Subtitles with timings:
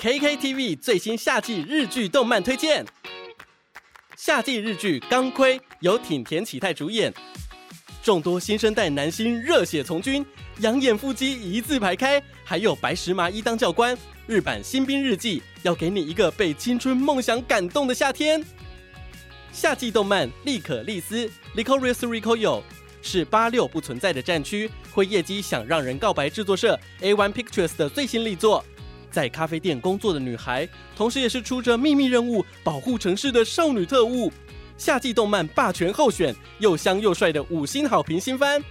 [0.00, 2.82] KKTV 最新夏季日剧动漫推荐。
[4.16, 7.12] 夏季日剧《钢盔》由挺田启太主演，
[8.02, 10.24] 众多新生代男星热血从军，
[10.60, 13.94] 养眼腹肌一字排开，还有白石麻衣当教官。
[14.26, 18.42] 日版新兵日记要给你一个被青春梦想感动的夏天。
[19.52, 22.62] 夏季动漫《利可利斯》（Licorice Recoil）
[23.02, 28.64] 是八六不存在的战区，辉夜姬想让人告白制作社 A One Pictures 的最新力作。
[29.10, 34.32] 在咖啡店工作的女孩，同时也是出着秘密任务保护城市的少女特务。
[34.78, 38.62] 夏季动漫霸权候选，又香又帅的五星好评新番。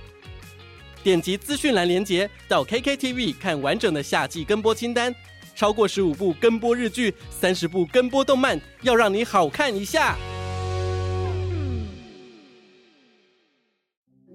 [1.03, 5.13] 点击资讯栏连接到 KKTV 看完整的夏季跟播清单，
[5.55, 10.17] 超过十五部跟播日剧，三十部跟播动漫，要让你好看一下。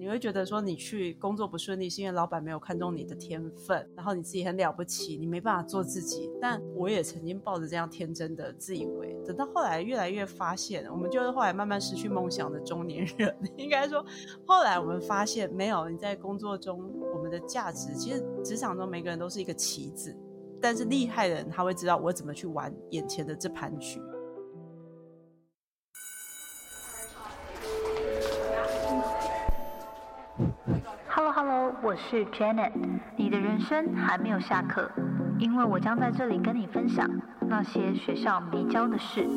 [0.05, 6.29] 你会觉得说你去工作不顺利，是因为老板没有看中你的天分，然后你自己很了不起，你没办法做自己。
[6.39, 13.35] 但我也曾经抱着这样天真的自以为，等到后来越来越发现，我们就是后来慢慢失去梦想的中年人。
[13.57, 14.05] 应该说，
[14.45, 20.15] 后来我们发现，没有你在工作中，我们的价值其实职场中每个人都是一个棋子，
[20.61, 23.99] 但是厉害的人他会知道我怎么去玩眼前的这盘局。
[31.83, 32.71] 我是 Janet。
[33.17, 34.91] 你的人生还没有下课，
[35.39, 37.09] 因为我将在这里跟你分享
[37.47, 39.27] 那些学校没教的事。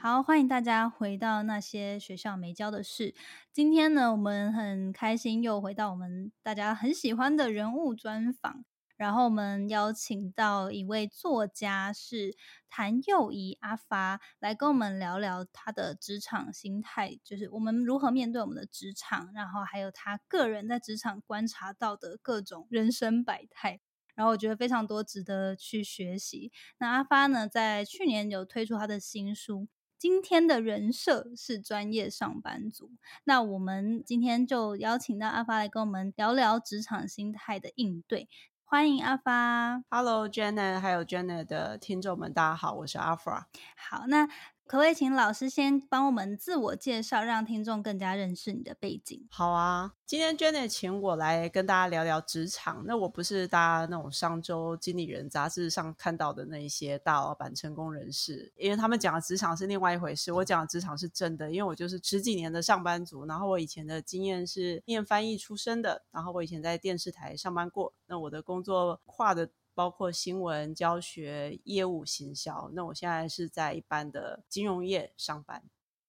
[0.00, 3.14] 好，欢迎大家回到那些学校没教的事。
[3.52, 8.64] 今天呢，我们很开心又回到我们大家很喜欢的人物专访。
[8.98, 12.36] 然后我们邀请到一位作家，是
[12.68, 23.80] 谭佑仪阿发，来跟我们聊聊他的职场心态，就是我们如何面对我们的职场，然后还有他个人在职场观察到的各种人生百态。
[24.14, 26.50] 然后我觉得非常多值得去学习。
[26.78, 29.60] 那阿发呢，在去年有推出他的新书，
[29.96, 32.86] 《今天的人设是专业上班族》。
[33.22, 38.28] 那我们今天就邀请到阿发来跟我们聊聊职场心态的应对。
[38.70, 43.48] 欢迎阿发，Hello Jenna，还有 Jenna 的听众们，大家好，我是阿发。
[43.74, 44.28] 好，那
[44.68, 49.26] 可不可以请老师先帮我们自我介绍，让听众更加认识你的背景？
[49.30, 52.84] 好啊，今天 Jenna 请我来跟大家聊聊职场。
[52.86, 60.30] 那我不是大家那种上周经理人杂志上看到的那一些大老板、成功人士，因为他们讲的职场是另外一回事。
[60.32, 67.94] 我讲的职场是真的，因为我就是十几年的上班族，然后我以前的经验是念翻译出身的，然后我以前在电视台上班过。
[68.06, 69.48] 那我的工作跨的。
[69.78, 72.68] 包括新闻教学、业务行销。
[72.74, 75.62] 那我现在是在一般的金融业上班。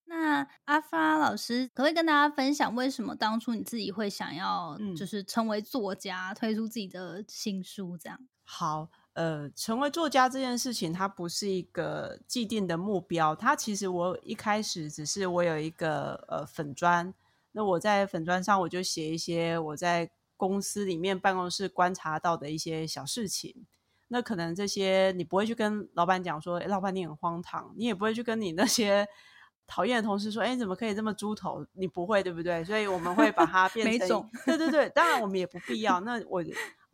[0.06, 7.96] 那阿发老师可不可以跟大家分享，为什么当初你自己会想要就是成为作家，推出自己的新书？
[7.96, 13.36] 这样好，呃，成为作家这件事情，它不是一个既定的目标。
[13.36, 17.14] 它其实我一开始只是我有一个呃粉砖，
[17.52, 20.10] 那我在粉砖上我就写一些我在。
[20.40, 23.68] 公司里面办公室观察到的一些小事情，
[24.08, 29.06] 那可能这些你不会去跟老板讲说，哎，老板你很荒唐，你也不会去跟你那些
[29.68, 31.66] 讨厌的同事说，哎，怎么可以这么猪头？
[31.74, 32.64] 你不会对不对？
[32.64, 36.00] 所以我们会把它变成，对对对，当然我们也不必要。
[36.00, 36.42] 那我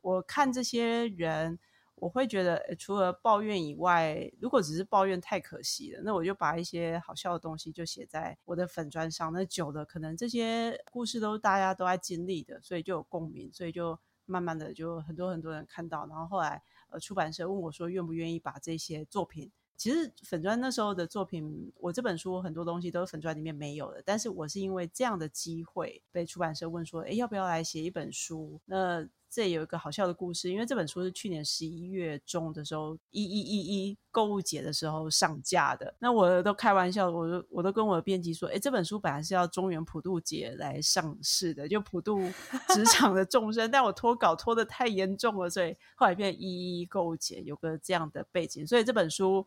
[0.02, 1.60] 我看这些人。
[1.98, 9.32] 我会觉得，除了抱怨以外，如果只是抱怨太可惜了，那我就把一些好笑的东西就写在我的粉砖上。
[9.32, 16.06] 那久了，可能这些故事都大家都在经历的，所以就有共鸣，所以就慢慢的就很多很多人看到。
[16.08, 19.52] 然后后来，呃，出版社问我说，愿不愿意把这些作品？
[19.78, 28.60] 其实粉砖那时候的作品，我这本书很多东西都是粉砖里面没有的，但是我是因为这样的机会被出版社问说，哎，要不要来写一本书？
[28.66, 29.06] 那
[29.36, 35.94] 这有一个好笑的故事，因为这本书是去年十一月中的时候，一一一一购物节的时候上架的。
[36.00, 42.22] 那我都开玩笑，我都我都跟我的编辑说，哎，这本书本来是要中原普渡节来上市的，就普渡
[42.70, 48.66] 职 场的众生，但我拖稿拖的太严重了，所以后来变一一一购物节，有个这样的背景。
[48.66, 49.46] 所以这本书，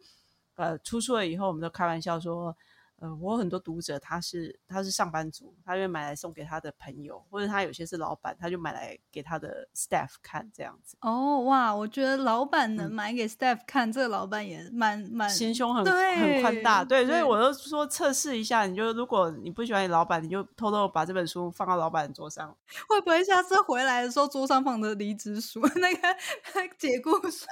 [0.56, 2.54] 呃，出书了以后，我们都开玩笑说。
[3.00, 10.96] 呃，我很多读者他是他是上班族，他会买来送给他的朋友，或者他有些是老板，他就买来给他的 staff 看这样子。
[11.02, 22.52] 哦，哇，我觉得老板能买给 staff 看，这个老板也蛮蛮心胸很很宽大，对，所以我就说测试一下，你就如果你不喜欢你老板，你就偷偷把这本书放到老板桌上，
[22.88, 26.00] 会不会下次回来的时候桌上放着离职书， 那个
[26.76, 27.46] 解雇书？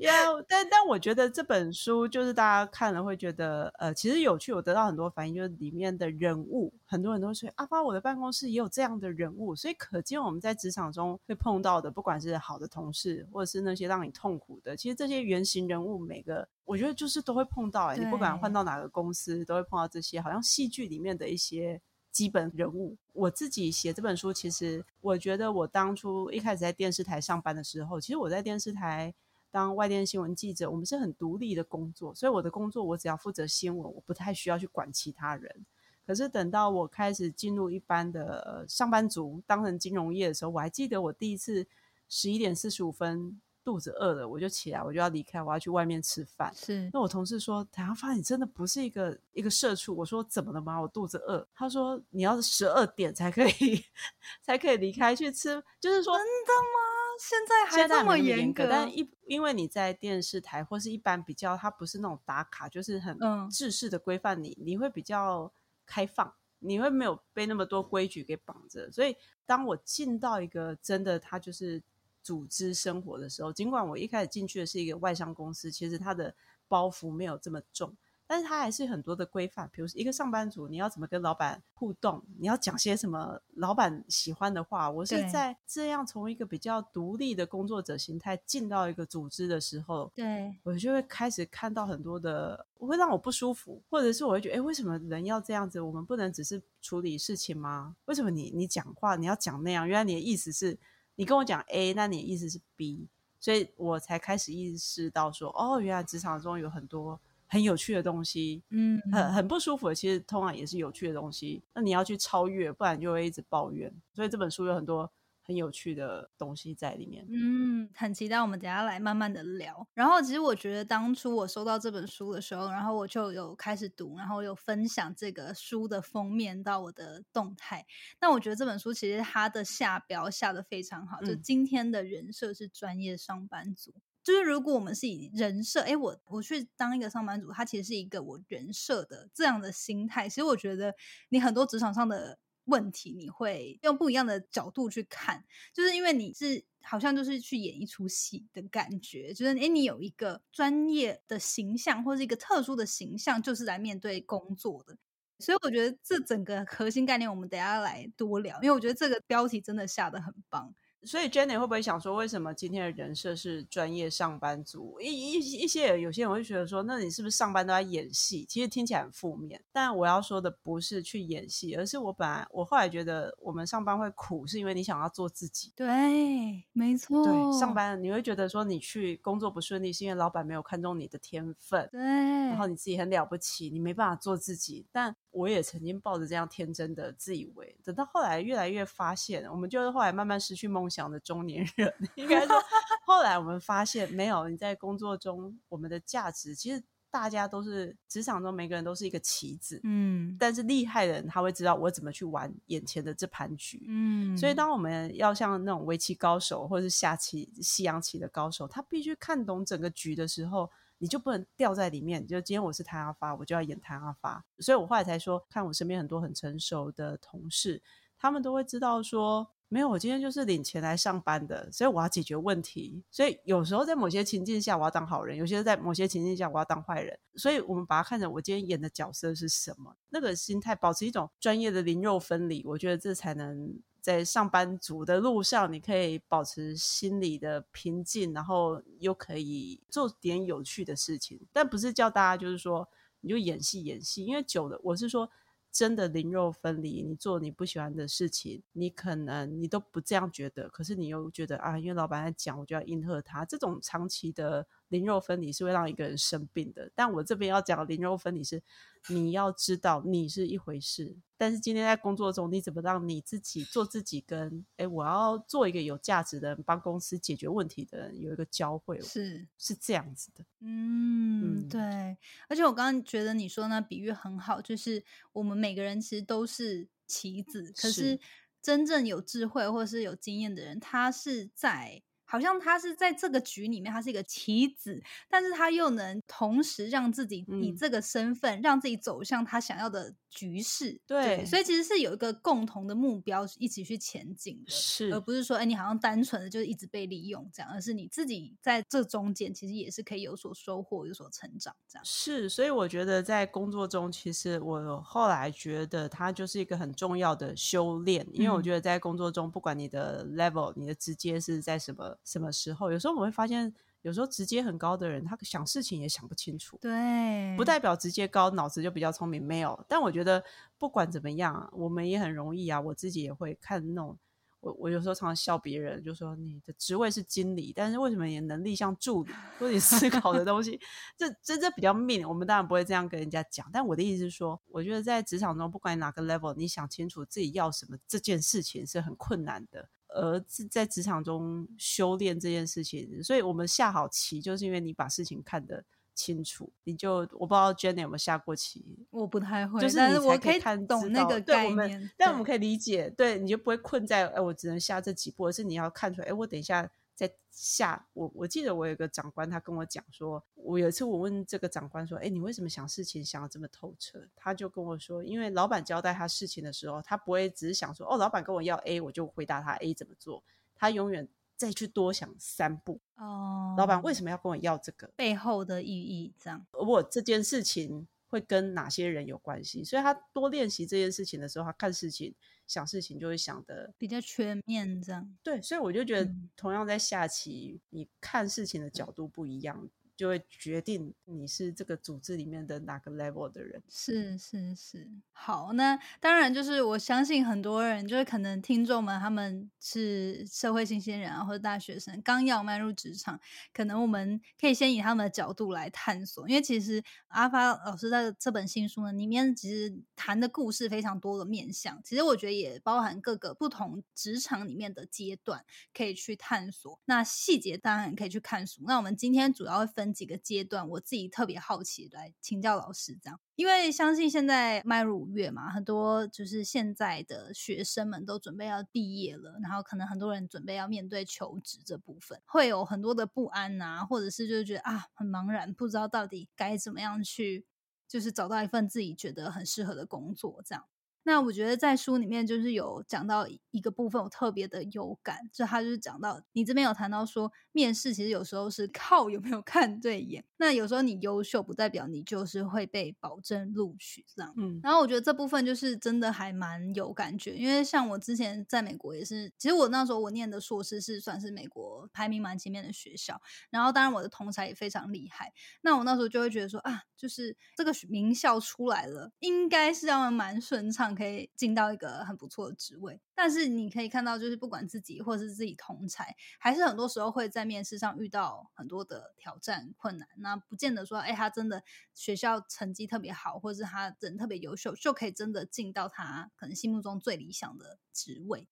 [0.00, 4.52] 要，但但我觉得这本书就是大家看了会觉得，呃，其实有趣。
[4.52, 4.62] 我。
[4.68, 17.96] 得到很多反应，就是里面的人物，很多人都说阿发，我的办公室也有这样的人物，所以可见我们在职场中会碰到的，不管是好的同事，或者是那些让你痛苦的，其实这些原型人物，每个我觉得就是都会碰到、欸。
[17.96, 21.80] 你不管换到哪个公司，都会碰到这些，好像戏剧里面的一些
[22.12, 22.94] 基本人物。
[23.14, 29.14] 我自己写这本书，其实我觉得我当初一开始在电视台上班的时候，其实我在电视台。
[29.50, 35.66] 当外电新闻记者，我们是很独立的工作，所以我的工作我只要负责新闻，我不太需要去管其他人。
[36.06, 41.66] 可是等到我开始进入一般的上班族，当成金融业的时候，我还记得我第一次
[42.08, 46.50] 十一点四十五分肚子饿了，我就起来，我就要离开，我要去外面吃饭。
[46.54, 50.80] 是，那我同事说：“台阳发，你真的不是一个一个社畜。”我说：“怎么了吗？
[50.80, 53.84] 我肚子饿。”他说：“你要十二点才可以
[54.42, 57.07] 才可以离开去吃。”就是说，真的吗？
[57.18, 58.66] 现在还这么严格？
[58.70, 63.18] 但一因为你在电视台或是一般比较，它不是那种打卡，就是很
[63.50, 65.52] 制式的规范你，你会比较
[65.84, 68.90] 开放，你会没有被那么多规矩给绑着。
[68.90, 71.82] 所以当我进到一个真的它就是
[72.22, 76.34] 组织生活的时候，尽管我一开始进去的是一个外商公司，其实它的
[76.68, 77.96] 包袱没有这么重。
[78.30, 84.90] 但是它还是很多的规范，比如一个上班族，你要怎么跟老板互动，你要讲些什么老板喜欢的话。
[84.90, 95.80] 我是在这样从一个比较独立的工作者形态进到一个组织的时候，对我就会开始看到很多的，我会让我不舒服，或者是我会觉得，哎，为什么人要这样子？
[95.80, 97.96] 我们不能只是处理事情吗？
[98.04, 99.88] 为什么你你讲话你要讲那样？
[99.88, 100.76] 原来你的意思是
[101.14, 103.08] 你跟我讲 A，那你的意思是 B，
[103.40, 107.18] 所以我才开始意识到说，哦，原来职场中有很多。
[107.48, 111.62] 很有趣的东西，嗯，很很不舒服的，其实通常也是有趣的东西。
[111.74, 113.92] 那你要去超越，不然就会一直抱怨。
[114.14, 115.10] 所以这本书有很多
[115.42, 117.26] 很有趣的东西在里面。
[117.30, 119.88] 嗯，很期待我们等下来慢慢的聊。
[119.94, 127.86] 然后其实我觉得当初我收到这本书的时候，然后我就有开始读，然后有分享这个书的封面到我的动态。
[128.20, 133.94] 那我觉得这本书其实它的下标下的非常好，就今天的人设是专业上班族。
[134.28, 140.28] 就是如果我们是以人设，哎，我我去当一个上班族，他其实是一个我人设的这样的心态。
[140.28, 140.94] 其实我觉得
[141.30, 145.42] 你很多职场上的问题，你会用不一样的角度去看，
[145.72, 154.98] 就是因为你是好像就是去演一出戏的感觉，就是哎，你有一个专业的形象或者一个特殊的形象，就是来面对工作的。
[155.38, 160.74] 所以我觉得这整个核心概念，我们等下来多聊，因为我觉得这个标题真的下的很棒。
[161.04, 164.98] 所以 Jenny 会不会想说，为什么今天的人设是专业上班族？
[165.00, 168.44] 一一一些有些人会觉得说，那你是不是上班都在演戏？
[168.48, 169.62] 其实听起来很负面。
[169.72, 175.72] 但我要说的不是去演戏，而是我本来我后来觉得，我们上班会苦，是因为你想要做自己。
[175.76, 177.24] 对，没错。
[177.24, 181.88] 对，上班你会觉得说，你去工作不顺利，是因为老板没有看中你的天分。
[181.92, 184.84] 对，然后你自己很了不起，你没办法做自己。
[184.90, 191.94] 但我也曾经抱着这样天真的自以为，等到后来越来越发现，我们就是后来慢慢失去梦想的中年人。
[192.16, 192.56] 应该说，
[193.06, 210.68] 后来我们发现，没有你在工作中，我们的价值其实大家都是职场中每个人都是一个棋子，嗯，但是厉害的人他会知道我怎么去玩眼前的这盘局，嗯，所以当我们要像那种围棋高手或者是下棋、西洋棋的高手，他必须看懂整个局的时候。
[210.98, 212.26] 你就不能掉在里面。
[212.26, 214.44] 就今天我是谭阿发，我就要演谭阿发。
[214.58, 217.82] 所以我后来才说，看我身边很多很成熟的同事，
[218.18, 223.02] 他们都会知道说，没有，我今天就是领钱来上班的，所以我要解决问题。
[223.10, 227.18] 所以有时候在某些情境下，我要当好人；有些在某些情境下，我要当坏人。
[227.36, 233.78] 所以我们把它看成我今天演的角色是什么，那个心态，保持一种专业的灵肉分离，我觉得这才能。
[234.08, 241.38] 在上班族的路上，你可以保持心理的平静，然后又可以做点有趣的事情。
[241.52, 242.88] 但不是叫大家就是说
[243.20, 245.30] 你就演戏演戏，因为久了，我是说
[245.70, 247.02] 真的灵肉分离。
[247.02, 253.44] 你做你不喜欢的事情，你可能你都不这样觉得，可是你又觉得啊，因为老板在讲，我就要应和他。
[253.44, 254.66] 这种长期的。
[254.88, 258.62] 灵肉分离是会让一个人生病的，但我这边要讲灵肉分离是，
[259.08, 272.16] 你要知道你是一回事，但是今天在工作中你怎么让你自己做自己，跟哎我要做一个有价值的人，帮公司解决问题的人有一个交汇，是是这样子的，嗯，对，
[272.48, 278.18] 而且我刚刚觉得你说那比喻很好，就是我们每个人其实都是棋子，可是
[278.62, 282.02] 真正有智慧或是有经验的人，他是在。
[282.30, 291.00] 好像他是在这个局里面，他是一个棋子，但是他又能同时让自己以嗯这个身份，让自己走向他想要的局势。
[291.06, 294.70] 对所以其实是有一个共同的目标一起去前进的。
[294.70, 302.04] 是而不是说，哎，你好像单纯的就是一直被利用这样，而是你自己在这中间其实也是可以有所收获、有所成长这样。
[302.04, 313.72] 是，所以我觉得在工作中，其实我后来觉得它就是一个很重要的修炼，因为我嗯觉得在工作中，不管你的 level、你的直接是在什么什么时候，有时候我会发现，
[314.02, 316.78] 有时候直接很高的人，他想事情也想不清楚。
[316.80, 319.84] 对，不代表直接高脑子就比较聪明，没有。
[319.88, 320.42] 但我觉得
[320.78, 322.80] 不管怎么样啊，我们也很容易啊。
[322.80, 324.18] 我自己也会看那种，
[324.60, 330.78] 我我有时候常常笑别人，就说你的职位是经理，但是为什么你的能力像助理，或者你思考的东西，
[331.16, 332.28] 这这这比较命。
[332.28, 339.88] 我们当然不会这样跟人家讲，但我的意思是说，我觉得在职场中，不管哪个 level，你想清楚自己要什么，这件事情是很困难的。
[340.08, 345.84] 而是在职场中修炼这件事情，所以我们下好棋，就是因为你把事情看得
[346.14, 358.06] 清楚，你就我不知道 Jenny 有没有下过棋，我不太会，就是我可以看知懂那个对我们概念，但我们可以理解，对，你就不会困在哎，我只能下这几步，而是你要看出来，哎，我等一下再下。
[358.12, 364.24] 我我记得我有个长官，他跟我讲说，我有一次我问这个长官说，哎，你为什么想事情想的这么透彻？
[364.36, 370.44] 他就跟我说，因为老板交代他事情的时候，他不会只是想说，哦，老板跟我要 A，我就回答他 A 怎么做，
[370.76, 375.10] 他永远再去多想三步，哦，老板为什么要跟我要这个？
[375.16, 376.64] 背后的意义这样？
[376.70, 382.32] 我这件事情会跟哪些人有关系，所以他多练习这件事情的时候，他看事情、
[382.68, 385.36] 想事情就会想的比较全面这样。
[385.42, 393.80] 对，所以我就觉得嗯，同样在下棋，你看事情的角度不一样，就会决定你是这个组织里面的哪个 level 的人。
[393.88, 403.38] 是是是，好，那当然就是我相信很多人就是可能听众们他们是社会新鲜人啊，或者大学生刚要迈入职场，
[403.72, 416.98] 可能我们可以先以他们的角度来探索，因为其实阿发老师在这本新书呢，里面其实谈的故事非常多的面向，其实我觉得也包含各个不同职场里面的阶段可以去探索。
[417.04, 418.82] 那细节当然可以去看书。
[418.84, 423.40] 那我们今天主要会几个阶段，我自己特别好奇来请教老师这样。
[423.56, 437.66] 因为相信现在迈入五月嘛，很多就是现在的学生们都准备要毕业了，然后可能很多人准备要面对求职这部分，会有很多的不安啊，或者是就觉得啊很茫然，不知道到底该怎么样去，
[438.06, 440.84] 就是找到一份自己觉得很适合的工作这样。
[441.28, 454.54] 那我觉得在书里面就是有讲到一个部分，我特别的有感，就他就是讲到你这边有谈到说，面试其实有时候是靠有没有看对眼，那有时候你优秀不代表你就是会被保证录取这样。
[454.56, 473.20] 嗯然后我觉得这部分就是真的还蛮有感觉，因为像我之前在美国也是，其实我那时候我念的硕士是算是美国排名蛮前面的学校，然后当然我的同才也非常厉害，那我那时候就会觉得说啊，就是这个名校出来了，应该是要蛮顺畅，可以进到一个很不错的职位。
[473.34, 480.28] 但是你可以看到，就是不管自己或是自己同才，还是很多时候会在面试上遇到很多的挑战困难。
[480.36, 481.82] 那不见得说，哎，他真的
[482.14, 488.68] 学校成绩特别好，或者是他人特别优秀，就可以真的进到他可能心目中最理想的职位。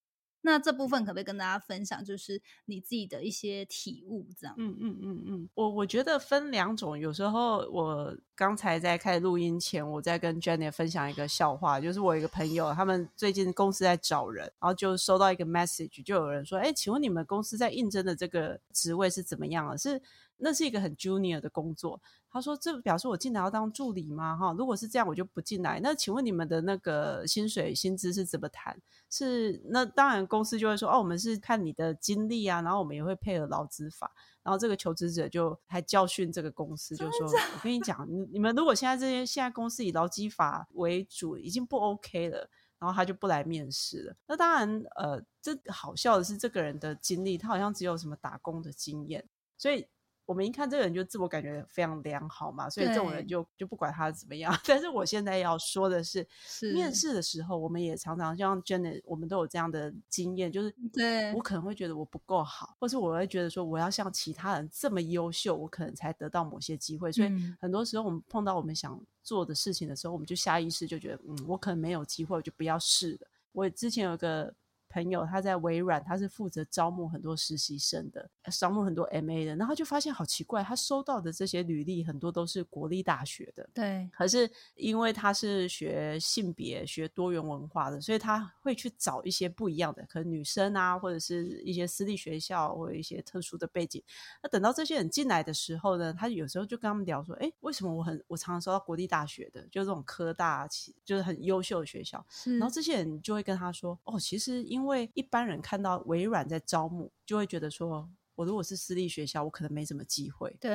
[0.47, 4.25] 那这部分可不可以跟大家分享，就是你自己的一些体悟？
[4.39, 19.77] 这样，嗯嗯嗯嗯，我我觉得分两种，有时候我刚才在开始录音前，我在跟 Jenny 分享一个笑话，就是我一个朋友，他们最近公司在找人，然后就收到一个 message，就有人说，哎，请问你们公司在应征的这个职位是怎么样啊？
[19.77, 20.01] 是
[20.37, 22.01] 那是一个很 junior 的工作。
[22.37, 24.37] 他说：“这表示我进来要当助理吗？
[24.37, 25.81] 哈，如果是这样，我就不进来。
[25.83, 28.79] 那请问你们的那个薪水薪资是怎么谈？
[29.11, 34.13] 是那当然公司就会说，哦，我们是看你的经历啊，然后我们也会配合劳资法。
[34.43, 44.15] 然后这个求职者就还教训这个公司，就说：我跟你讲，你你们如果现在这些现在公司以劳基法为主，已经不 OK 了。”然后他就不来面试了。
[44.27, 49.27] 那当然，呃，这好笑的是，这个人的经历，他好像只有什么打工的经验，
[49.57, 49.89] 所以
[50.27, 54.53] 我们一看这个人就自我感觉非常良好嘛，所以这种人就就不管他怎么样。
[54.67, 67.13] 但是我现在要说的是，是面试的时候，我们也常常像 Janet，我们都有这样的经验，就是对我可能会觉得我不够好，或是我会觉得说我要像其他人这么优秀，我可能才得到某些机会。
[67.13, 73.29] 所以嗯很多时候我们碰到我们想做的事情的时候，我们就下意识就觉得，嗯，我可能没有机会，我就不要试了。
[73.53, 74.53] 我之前有个
[74.97, 94.03] 朋友他在微软，他是负责招募很多实习生的，招募很多 MA 的，然后就发现好奇怪，他收到的这些履历很多都是国立大学的，对，可是因为他是学性别、学多元文化的，所以他会去找一些不一样的，可能女生啊，或者是一些私立学校或者一些特殊的背景。
[94.43, 100.67] 那等到这些人进来的时候呢，他有时候就跟他们聊说：“哎，为什么我很我常常收到国立大学的，就这种科大，
[101.05, 102.25] 就是很优秀的学校。”
[102.59, 110.55] 然后这些人就会跟他说：“哦，其实因为因为一般人看到微软在招募，就会觉得说。”我如果是私立学校，我可能没什么机会。
[110.61, 110.71] 对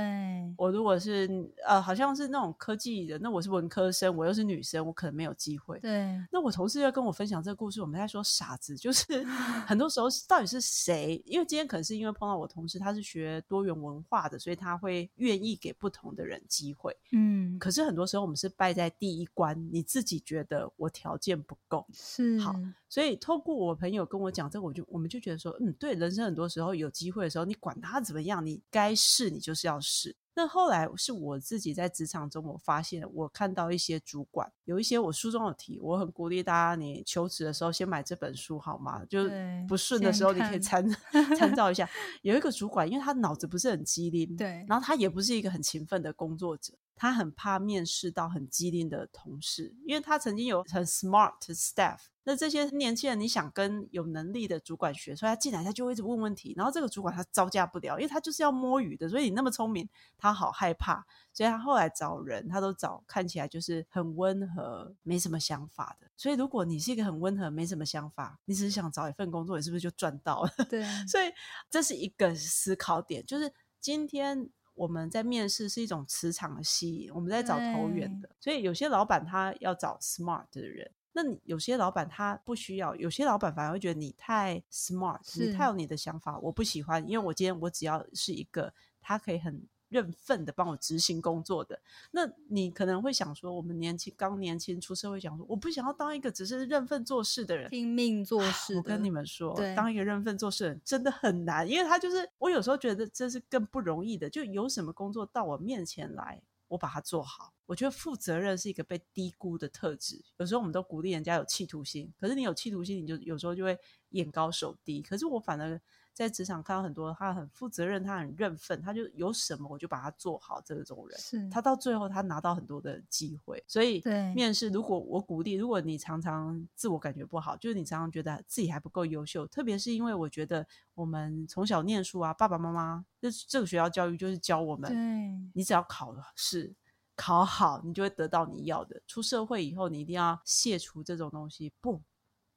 [0.58, 1.30] 我如果是
[1.66, 5.80] 呃，好像是那种科技的，那我是文科生，我又是女生，我可能没有机会。
[5.80, 9.24] 对，那我同事要跟我分享这个故事，我们在说傻子，就是
[9.66, 11.22] 很多时候到底是谁？
[11.26, 16.96] 因为今天可能是因为碰到我同事，他是学多元文化的，所以他会愿意给不同的人机会。
[17.12, 22.56] 嗯，可是很多时候我们是败在第一关，你自己觉得我条件不够，是好。
[22.90, 30.16] 所以透过我朋友跟我讲这个，我就我们就觉得说，嗯，对，人生很多时候有机会的时候，你管他怎么样，你该试你就是要试。
[30.34, 39.04] 那后来是我自己在职场中，我发现我看到一些主管有一些我书中有提，我很鼓励大家，你求职的时候先买这本书好吗？
[39.10, 39.30] 就
[39.68, 40.90] 不顺的时候你可以参
[41.38, 41.88] 参照一下。
[42.22, 46.74] 有一个主管，因为他脑子不是很机灵，对，然后他也不是一个很勤奋的工作者。
[46.96, 51.98] 他很怕面试到很机灵的同事，因为他曾经有很 smart staff。
[52.24, 66.06] 那这些年轻人，你想跟有能力的主管学，所以他进来他就会一直问问题，然后这个主管他招架不了，因为他就是要摸鱼的，所以你那么聪明，他好害怕，所以他后来找人，他都找看起来就是很温和、没什么想法的。
[66.16, 70.52] 所以如果你是一个很温和、没什么想法，你只是想找一份工作，你是不是就赚到了？
[70.70, 71.32] 对， 所以
[71.72, 74.52] 这是一个思考点，就是今天。
[74.82, 89.64] 我们在面试是一种磁场的吸引，我们在找投缘的，所以有些老板他要找 smart 的人，那你有些老板他不需要，有些老板反而会觉得你太 smart，你太有你的想法，我不喜欢，因为我今天我只要是一个他可以很。
[89.92, 91.78] 认份的帮我执行工作的，
[92.12, 98.74] 那你可能会想说，我们年轻刚年轻出社会，想说我不想要当一个只是认份做事的人，拼命做事。
[98.78, 104.30] 我跟你们说，当一个认份做事的人真的很难，因为他就是我有时候觉得这是更不容易的。
[104.30, 107.52] 就有什么工作到我面前来，我把它做好。
[107.66, 110.24] 我觉得负责任是一个被低估的特质。
[110.38, 113.78] 有时候我们都鼓励人家有企图心，可是你有企图心，你就有时候就会
[114.12, 115.02] 眼高手低。
[115.02, 115.82] 可是我反而。
[116.14, 120.62] 在职场看到很多，他很负责任，他很认份，他就有什么我就把它做好。
[120.64, 123.64] 这种人，是他到最后他拿到很多的机会。
[123.68, 124.02] 所以
[124.36, 136.74] 面试，如果我鼓励，如果你常常自我感觉不好，就是你常常觉得自己还不够优秀，特别是因为我觉得我们从小念书啊，爸爸妈妈这这个学校教育就是教我们，你只要考试
[137.16, 139.02] 考好，你就会得到你要的。
[139.08, 142.02] 出社会以后，你一定要卸除这种东西，不。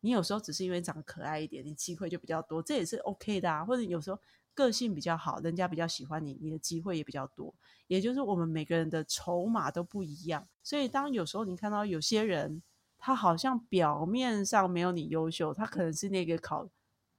[0.05, 3.65] 你有时候只是因为长得可爱一点，你机会就比较多，这也是 OK 的啊。
[3.65, 4.21] 或者有时候
[4.53, 7.55] 个性比较好，人家比较喜欢你，你的机会也比较多。
[7.87, 12.63] 也就是我们每个人的筹码都不一样，所以当有时候你看到有些人，
[12.99, 16.69] 他好像表面上没有你优秀，他可能是那个考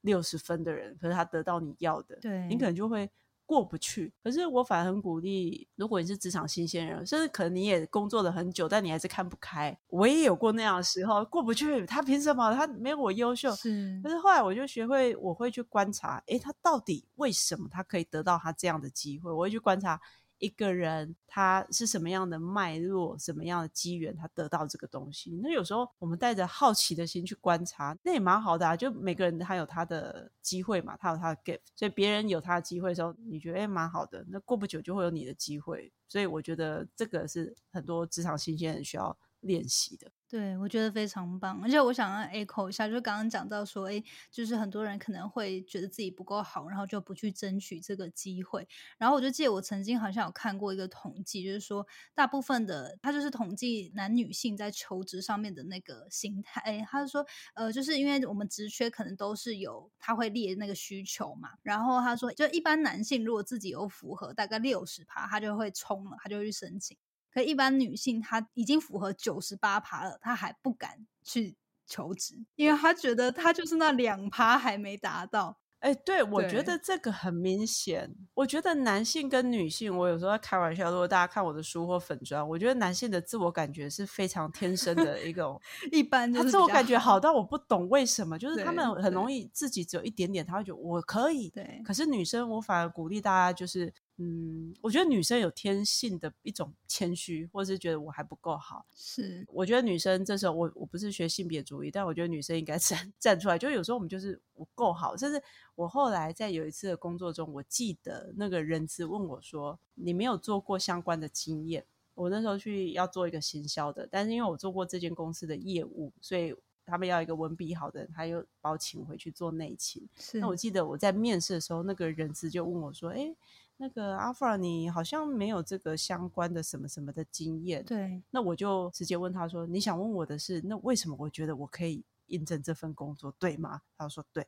[0.01, 3.09] 六十分的人，可是他得到你要的，对你可能就会。
[3.45, 5.67] 过不去，可是我反而很鼓励。
[5.75, 9.77] 如果你是职场新鲜人，甚至可能你也工作了很久，但你还是看不开。
[9.87, 11.85] 我也有过那样的时候，过不去。
[11.85, 12.53] 他凭什么？
[12.55, 13.51] 他没有我优秀。
[13.55, 13.99] 是。
[14.03, 19.31] 可是后来我就学会，我会去观察，诶，他到底为什么他可以得到他这样的机会？
[19.31, 19.99] 我会去观察。
[20.39, 25.39] 一个人他是什么样的脉络，什么样的机缘，他得到这个东西。
[25.41, 28.75] 那有时候我们带着好奇的心去观察，那也蛮好的啊。
[28.75, 35.91] 就每个人他有他的机会嘛，他有他的 gift，所以别人有他的机会的时候，你觉得哎蛮好的，那过不久就会有你的机会。
[36.07, 40.11] 所以我觉得这个是很多职场新鲜人需要练习的。
[40.27, 48.67] 对，我觉得非常棒，而且我想要 echo 一下，就刚刚讲到说，哎，就是很多人可能会觉得自己不够好，然后就不去争取这个机会。
[48.97, 56.59] 然后我就记得我曾经好像有看过一个统计，就是说大部分的他就是统计男女性在求职上面的那个心态。
[56.61, 66.97] 哎，他就说，呃，就是因为我们职缺可能都是有他会列那个需求嘛，然后他说，就一般男性如果自己有符合大概六十趴，他就会冲了，他就去申请。
[67.35, 75.59] 可一般女性，她已经符合九十八趴了，她还不敢去求职，因为她觉得她就是那两趴还没达到。
[75.79, 78.15] 哎，对，我觉得这个很明显。
[78.33, 80.89] 我觉得男性跟女性，我有时候在开玩笑。
[80.89, 91.49] 如果大家看我的书或粉砖，我觉得男性的自我感觉是非常天生的一种， 一般他自我感觉好到我不懂为什么，就是他们很容易自己只有一点点，他会觉得我可以。
[91.51, 98.85] 对，可是女生，我反而鼓励大家，就是嗯，我觉得女生有天性的一种谦虚，或者是觉得我还不够好。
[98.95, 103.57] 是，我觉得女生这时候，我我不是学性别主义，但我觉得女生应该 站站出来。
[103.57, 105.43] 就有时候我们就是我够好，甚至
[105.75, 120.07] 我后来在有一次的工作中，我记得那个人资问我说：“你没有做过相关的经验？”我那时候去要做一个行销的，但是因为我做过这间公司的业务，所以他们要一个文笔好的人，他又把我请回去做内勤。
[120.17, 120.39] 是。
[120.39, 123.35] 那我记得我在面试的时候，那个人资就问我说：“哎。”
[123.77, 127.83] 那个阿弗尔，你好像没有这个相关的什么什么的经验。
[127.83, 134.47] 对，那我就直接问他说：“你想问我的是，那为什么我觉得我可以印证这份工作，对吗？”他说：“对。”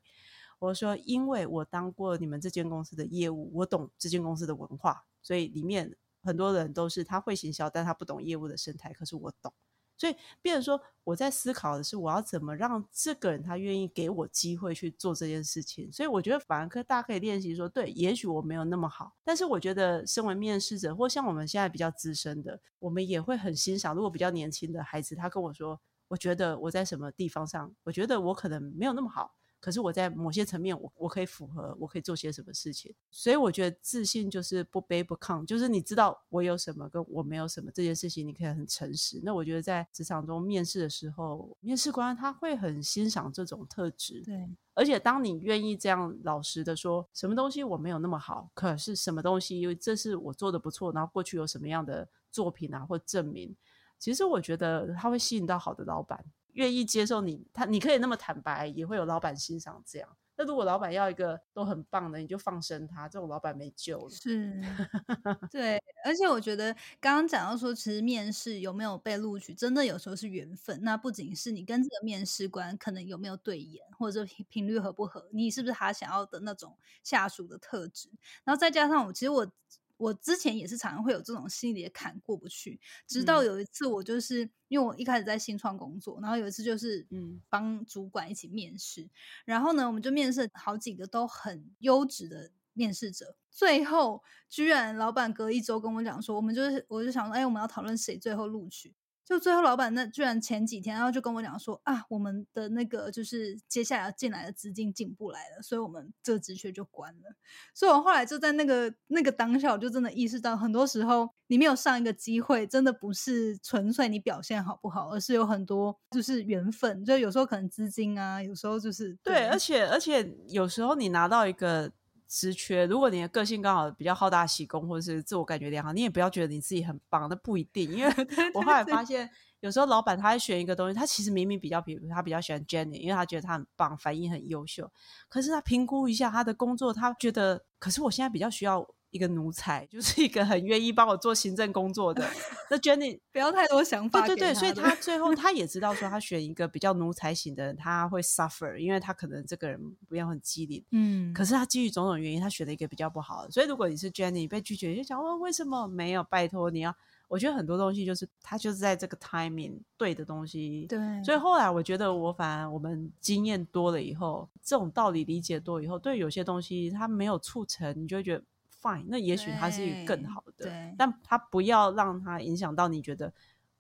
[0.60, 9.54] 我说：“因为我当过你们这间公司的业务，我懂这间公司的文化，所以里面很多人都是他会行销，但他不懂业务的生态，可是我懂。”
[9.98, 15.92] 所以，变成说，我在思考的是，我要怎么让这个人他愿意给我机会去做这件事情。
[15.92, 23.96] 所以，我觉得法兰克大家可以练习说，对，也许我没有那么好，但是我觉得，身为面试者，或像我们现在比较资深的，我们也会很欣赏。
[23.96, 25.80] 如果比较年轻的孩子，他跟我说，
[26.10, 29.37] 我觉得我在什么地方上，我觉得我可能没有那么好。
[29.60, 32.94] 可是我在某些层面，我我可以符合，我可以做些什么事情。
[33.10, 39.20] 所以我觉得自信就是不卑不亢，就是你知道我有什么跟我没有什么这件事情，你可以很诚实。
[39.24, 44.22] 那我觉得在职场中面试的时候，面试官他会很欣赏这种特质。
[44.24, 53.56] 对，而且当你愿意这样老实的说，什么东西我没有那么好，可是什么东西因为这是我做的不错，然后过去有什么样的作品啊或证明，
[53.98, 56.24] 其实我觉得他会吸引到好的老板。
[56.58, 60.10] 愿意接受你，他你可以那么坦白，也会有老板欣赏这样。
[60.40, 64.10] 那如果老板要一个都很棒的，你就放生他，这种老板没救了。
[64.10, 64.62] 是，
[65.52, 65.82] 对。
[66.06, 70.80] 而且我觉得刚刚讲到说，其实面试有没有被录取，真的有时候是缘分。
[70.84, 78.10] 那不仅是你跟这个面试官可能有没有对眼，或者频频率合不合，你是不是他想要的那种下属的特质，
[78.44, 79.52] 然后再加上我，其实我。
[79.98, 87.42] 我之前也是常常会有这种心理的坎过不去，直到有一次我就是因为我一开始在新创工作，然后有一次就是嗯。
[87.50, 89.10] 帮主管一起面试，
[89.46, 98.94] 然后呢我们就面试好几个都很优质的面试者，最后居然老板隔一周跟我讲说，我们就是我就想说，哎，我们要讨论谁最后录取。
[99.28, 107.36] 就最后，老板那居然前几天，然后就跟我讲说啊，我们的那个就是接下来要进来的资金进不来了，所以我们这个职缺就关了。
[107.74, 117.04] 所以我后来就在那个那个当下，我就真的意识到，很多时候你没有上一个机会，真的不是纯粹你表现好不好，而是有很多就是缘分。
[117.04, 121.92] 就有时候可能资金啊，有时候就是对，而且而且有时候你拿到一个。
[122.28, 127.92] 职缺，如果你的个性刚好比较好大喜功，或者是自我感觉良好，你也不要觉得你自己很棒，那不一定。
[127.92, 128.14] 因为
[128.54, 129.30] 我后来发现，
[129.62, 134.92] 有时候老板他在选一个东西，他其实明明比较，比如他比较喜欢 Jenny，因为他觉得他很棒，反应很优秀。
[135.30, 138.88] 可是他评估一下他的工作，他觉得，可是我现在比较需要。
[139.10, 142.28] 一个奴才，就是一个很愿意帮我做行政工作的。
[142.70, 150.84] 那 Jenny 不要太多想法，对对对，所以他最后他也知道说，他选一个比较奴才型的人，他会 suffer，因为他可能这个人不要很机灵。
[150.92, 153.52] 嗯，可是他基于种种原因，他选了一个比较不好的。
[153.52, 156.24] 所以如果你是 Jenny 被拒绝，就讲哦，为什么没有？
[156.30, 156.94] 拜托你要，
[157.30, 160.86] 我觉得很多东西就是他就是在这个 timing 对的东西。
[160.90, 168.44] 对，所以后来我觉得我反而我们经验多了以后，这种道理理解多以后，对有些东西他没有促成，你就会觉得。
[168.82, 173.34] fine，那也许它是一个更好的，但它不要让它影响到你觉得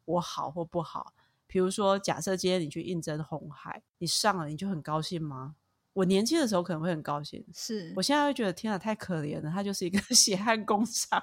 [0.05, 1.13] 我好或不好。
[1.47, 5.55] 比如说，假设今天你去应征红海，你上了，你就很高兴吗？
[5.97, 11.19] 我年轻的时候可能会很高兴，是我现在会觉得天啊，太可怜了，他就是一个 血汗工厂。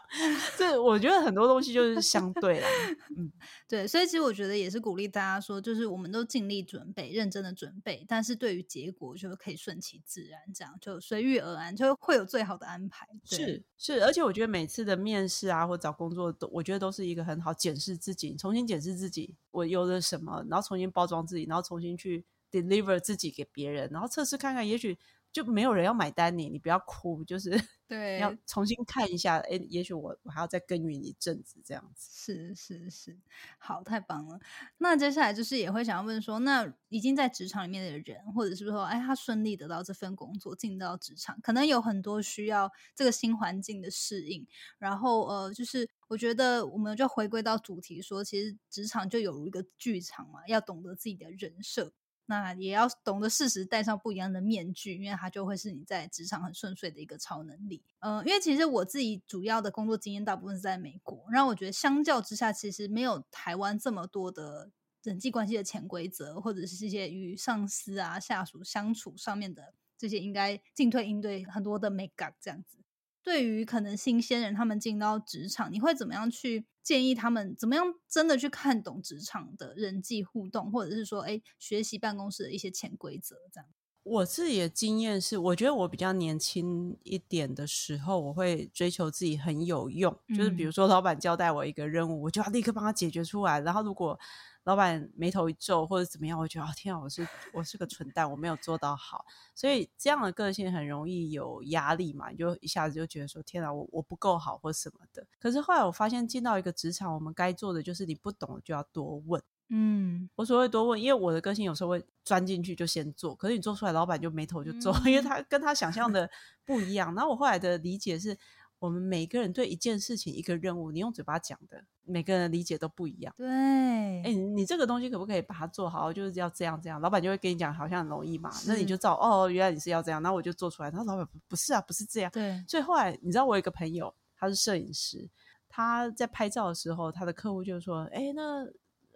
[0.59, 2.69] 这我觉得很多东西就是相对啦，
[3.17, 3.31] 嗯，
[3.69, 13.07] 对，所以其实我觉得也是鼓励大家说，就是我们都尽力准备，认真的准备，但是对于结果就可以顺其自然，这样就随遇而安，就会有最好的安排。
[13.23, 22.25] 是是，而且我觉得每次的面试啊，或找工作都，我觉得都是一个很好检视自己，重新检视自己，我有了什么，然后重新包装自己，然后重新去。
[22.63, 24.97] Deliver 自己给别人，然后测试看看，也许
[25.33, 27.51] 就没有人要买单你，你不要哭，就是
[27.89, 32.09] 对，要重新看一下，哎，也许我我还要再耕耘一阵子这样子。
[32.13, 33.19] 是是是，
[33.59, 34.39] 好，太棒了。
[34.79, 44.47] 那接下来就是也会想要问说，那已经在职场里面的人，或者是说，哎，他顺利得到这份工作，进到职场，可能有很多需要这个新环境的适应。
[44.79, 51.93] 然后呃，就是我觉得我们就回归到主题，说其实职场就有如一个剧场嘛，要懂得自己的人设。
[52.27, 57.83] 那也要懂得适时戴上不一样的面具，因为它就会是你在职场很顺遂的一个超能力。
[58.01, 64.71] 嗯，因为其实我自己主要的工作经验大部分是在美国，让我觉得相较之下，其实没有台湾这么多的
[65.03, 72.79] 人际关系的潜规则，或者是一些与上司啊、下属相处上面的这些应该进退应对很多的 make up 这样子。
[73.23, 77.57] 对于可能新鲜人他们进到职场，你会怎么样去建议他们？
[77.57, 83.69] 怎么样真的去看懂职场的人际互动，或者是说，哎，学习办公室的一些潜规则这样？
[84.03, 93.59] 我自己的经验是，我觉得我比较年轻一点的时候，我会追求自己很有用，就是比如说老板交代我一个任务，我就要立刻帮他解决出来。
[93.61, 94.21] 然后如果
[94.65, 99.25] 老板眉头一皱或者怎么样，我觉得哦天啊，我是我是个蠢蛋，我没有做到好。
[99.55, 105.27] 所以这样的个性很容易有压力嘛，你就一下子就觉得说天啊，我我不够好或什么的。
[105.39, 109.43] 可是后来我发现进到一个职场，我们该做的就是你不懂就要多问。
[109.71, 116.31] 嗯，我所谓多问，因为我的个性有时候会钻进去就先做，可是你做出来，老板就眉头就皱， 因为他跟他想象的
[116.67, 117.15] 不一样。
[117.15, 118.37] 然后我后来的理解是，
[118.85, 123.35] 我们每个人对一件事情、一个任务，你用嘴巴讲的，每个人理解都不一样。
[123.39, 126.13] 对，哎，你这个东西可不可以把它做好？
[126.13, 128.51] 就是要这样这样，老板就会跟你讲，好像很容易嘛。
[128.67, 130.91] 那你就照哦，原来你是要这样，那我就做出来。
[130.91, 132.31] 他说老板不是啊，不是这样。
[132.31, 135.31] 对，所以后来你知道，我有一个朋友，他是摄影师，
[135.69, 138.67] 他在拍照的时候，他的客户就说，哎，那。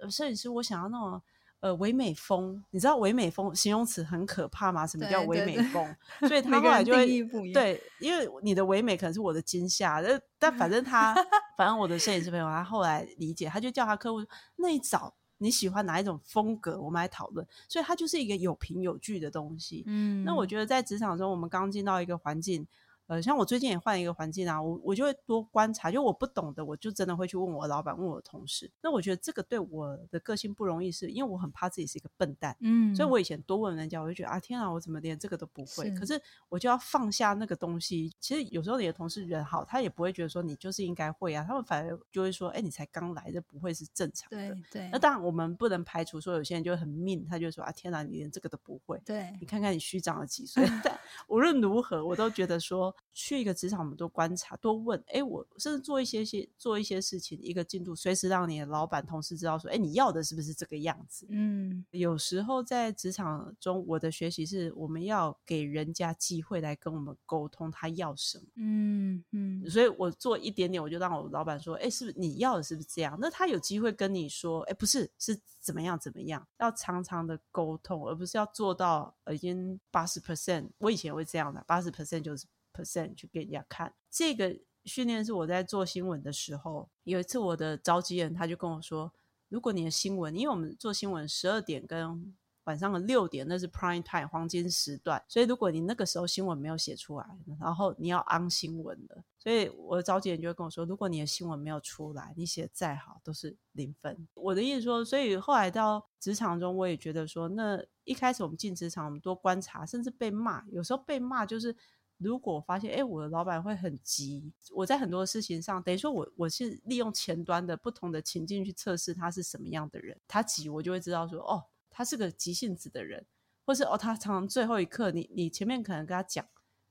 [0.09, 1.20] 摄影师，我想要那种
[1.60, 4.86] 呃唯美风，你知道唯美风形容词很可怕吗？
[4.86, 5.96] 什么叫唯美风？
[6.28, 7.06] 所以他后来就会
[7.52, 11.14] 对，因为你的唯美可能是我的惊吓，但 但反正他，
[11.56, 14.24] 反正我的摄影师朋友他后来理解，他就叫他客户
[14.56, 17.46] 那一早你喜欢哪一种风格，我们来讨论。
[17.68, 19.84] 所以它就是一个有凭有据的东西。
[19.86, 22.66] 嗯，那我觉得在职场中，我们刚进到一个环境。
[23.08, 28.70] 呃，像我最近也换一个环境啊，我我就会多观察，就我不懂的，我就真的会去问我老板，问我同事。
[28.82, 35.90] 那我觉得这个对我的个性不容易，是因为我很怕自己是一个笨蛋，嗯，所以我以前多问人家，我就觉得啊，天啊，我怎么连这个都不会？
[35.92, 38.12] 可是我就要放下那个东西。
[38.20, 44.36] 其实有时候你的同事人好，他也不会觉得说你就是应该会啊，他们反而就会说，哎，你才刚来，这不会是正常的。
[44.36, 44.90] 对对。
[44.92, 49.00] 那当然我们不能排除说有些人就很命，他就说啊，天啊，你连这个都不会。
[49.06, 49.34] 对。
[49.40, 50.62] 你看看你虚长了几岁？
[50.84, 53.80] 但无论如何，我都觉得说去一个职场。
[53.80, 61.26] 我们多观察，多问，哎，我甚至做一些些做一些事情，一个进度，随时让你的老板、同事知道说，哎，你要的是不是这个样子？
[61.30, 68.44] 嗯，有时候在职场中，我的学习是我们要给人家机会来跟我们沟通，他要什么？
[68.56, 73.16] 嗯嗯，所以我做一点点，我就让我老板说，哎，是不是你要的是不是这样？
[73.20, 76.46] 那他有机会跟你说，哎，不是，是怎么样怎么样？
[76.58, 80.68] 要常常的沟通，而不是要做到已经八十 percent。
[80.78, 82.46] 我以前会这样的，八十 percent 就是。
[82.78, 89.12] Percent 去给人家看，这个训练是我在做新闻的时候，有一次我的召集人他就跟我说，
[89.48, 97.26] 如果你的新闻，因为我们做新闻十二点跟晚上的六点那是 prime time 黄金时段，所以如果你那个时候新闻没有写出来，
[97.58, 104.28] 然后你要 on 新闻的，所以我的召集人就会跟我说，如果你的新闻没有出来，你写再好都是零分。
[104.34, 111.74] 我的意思说，所以后来到职场中，我也觉得说，那一开始我们进职场，我们多观察，甚至被骂，有时候被骂就是。
[112.18, 120.18] 如果发现，哎，我的老板会很急，我在很多事情上，等于说我我是利用前端的不同的情境去测试他是什么样的人。
[120.26, 123.24] 他急，我就会知道说，哦，他是个急性子的人，
[123.64, 126.44] 或是哦，他常常最后一刻，你你前面可能跟他讲，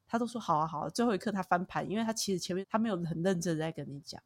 [0.07, 4.21] 他都说好啊好啊，最后一刻他翻盘，因为他其实前面他没有很认真在跟你讲。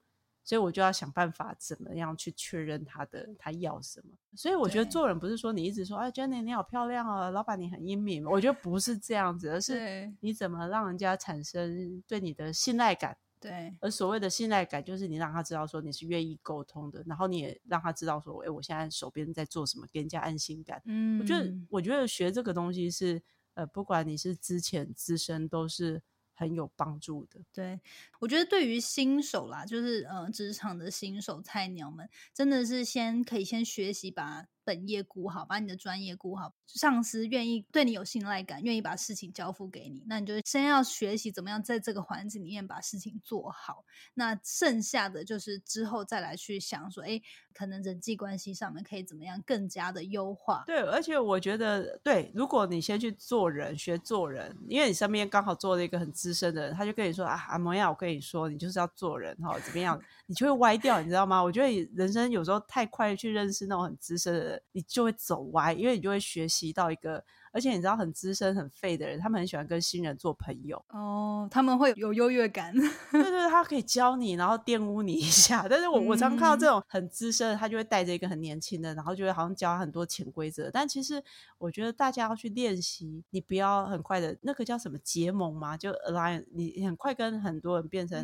[0.51, 4.09] 所以我就要想办法怎么样去确认他的他要什么。
[4.35, 8.25] 所以我觉得做人不是说你一直说啊，Jenny 你好漂亮哦，老板你很英明。
[8.25, 13.15] 我觉得不是这样子，而是你怎么让人家产生对你的信赖感。
[13.39, 13.73] 对。
[13.79, 20.81] 而所谓的信赖感，就是你让他知道说你是愿意沟通的，然后你也让他知道说，哎，我现在手边在做什么，给人家安心感。
[20.83, 21.17] 嗯。
[21.21, 26.03] 我觉得我觉得学这个东西是呃，不管你是之前资深，都是。
[26.41, 27.79] 很有帮助的，对
[28.19, 34.47] 我觉得对于新手啦，就是呃职场的新手菜鸟们，真的是先可以先学习把。
[34.71, 36.53] 本业顾好，把你的专业顾好。
[36.65, 43.83] 上司愿意对你有信赖感，愿意把事情交付给你，那你就先要学习怎么样在这个环境里面把事情做好。
[44.13, 47.21] 那剩下的就是之后再来去想说，哎，
[47.53, 50.63] 可能人际关系上面可以怎么样更加的优化。
[50.65, 61.43] 对，而且我觉得，对，如果你先去做人，学做人，因为你身边刚好做了一个很资深的人，他就跟你说啊，阿摩亚，我跟你说，你就是要做人哈，怎么样， 你就会歪掉，你知道吗？
[61.43, 64.60] 我觉得人生有时候太快去认识那种很资深的人。
[64.71, 67.23] 你就会走歪，因为你就会学习到一个。
[67.51, 72.73] 而且你知道很资深很废的人，他们很喜欢跟新人做朋友哦，他们会有优越感。
[73.11, 75.67] 对对，他可以教你，然后玷污你一下。
[75.69, 80.71] 但是我我常看到这种很资深的，他就会带着一个很年轻的，然后就会好像教他很多潜规则。
[80.71, 81.21] 但其实
[81.57, 88.17] 我觉得大家要去练习，你不要很快的那个叫什么结盟嘛，就 align，你很快跟很多人变成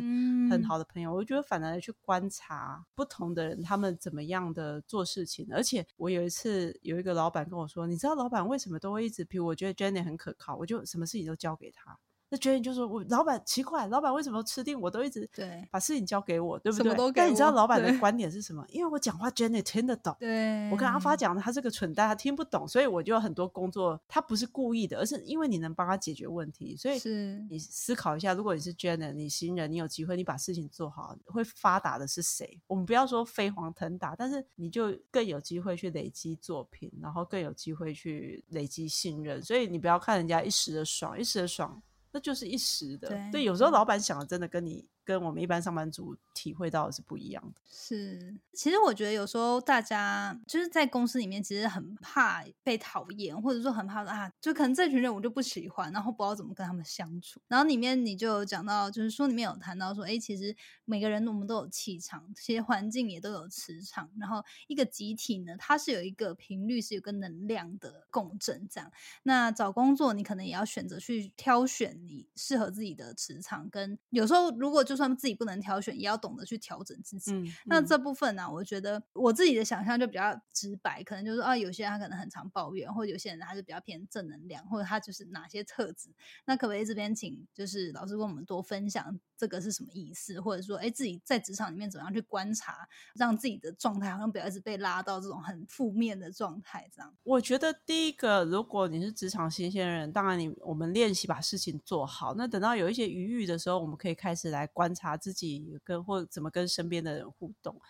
[0.50, 1.12] 很好的朋友。
[1.12, 5.46] 我觉得反而去观察不同的人，他们怎么样的做事情。
[5.52, 9.17] 而且我有一次有一个老板跟我说，你知道老板为什么都会一直？
[9.40, 11.98] 我觉得 Jenny 很可靠，我就什么事情都交给他。
[12.30, 16.94] 那 Jenny 就说：“我老板奇怪，老板为什么吃定我都一直对把事情交给我，对不对？
[17.14, 18.64] 但你知道老板的观点是什么？
[18.68, 20.14] 因为我讲话 Jenny 听得懂。
[20.18, 26.76] 对，我跟阿发讲，他是个蠢蛋，他听不懂，所以我就有很多工作，他不是故意的，而是因为你能帮他解决问题。
[26.76, 32.60] 所以是你思考一下，如果你是 Jenny，你新人，你有机会，你把事情做好，会发达的是谁？
[32.66, 39.42] 我们不要说飞黄腾达，但是你就更有机会去累积作品，然后更有机会去累积信任。
[39.42, 41.80] 所以你不要看人家一时的爽，一时的爽，
[42.12, 43.08] 那就是一时的。
[43.08, 47.62] 对对，有时候老板想的真的跟你跟我们一般上班族体会到的是不一样的。
[47.66, 57.40] 是，其实我觉得有时候大家就是在公司里面，其实很怕被讨厌，或者说很怕啊，就可能这群人我就不喜欢，然后不知道怎么跟他们相处。
[57.48, 68.68] 然后里面你就有讲到，就是书里面有谈到说，哎，其实每个人我们都有气场，其实环境也都有磁场，然后一个集体呢，它是有一个频率，是有个能量的共振。
[68.70, 68.92] 这样，
[69.22, 77.32] 那找工作你可能也要选择去挑选你适合自己的磁场，跟有时候如果就算自己不能挑选，也要懂得去调整自己。
[77.32, 86.10] 嗯，那嗯这部分呢、我觉得我自己的想象就比较直白，可能就是啊，有些人他可能很常抱怨，或者有些人他是比较偏正能量，或者他就是哪些特质。
[86.44, 97.14] 那可不可以这边请就是老师跟我们多分享这个是什么意思，或者说，哎，自己在职场里面怎么样去观察，让自己的状态好像不要一直被拉到这种很负面的状态，这样。
[97.22, 102.34] 我觉得第一个，如果你是职场新鲜人，当然你我们练习把事情做好。
[102.34, 107.80] 那等到有一些余裕的时候，我们可以开始来观察自己跟或怎么跟身边的人互动。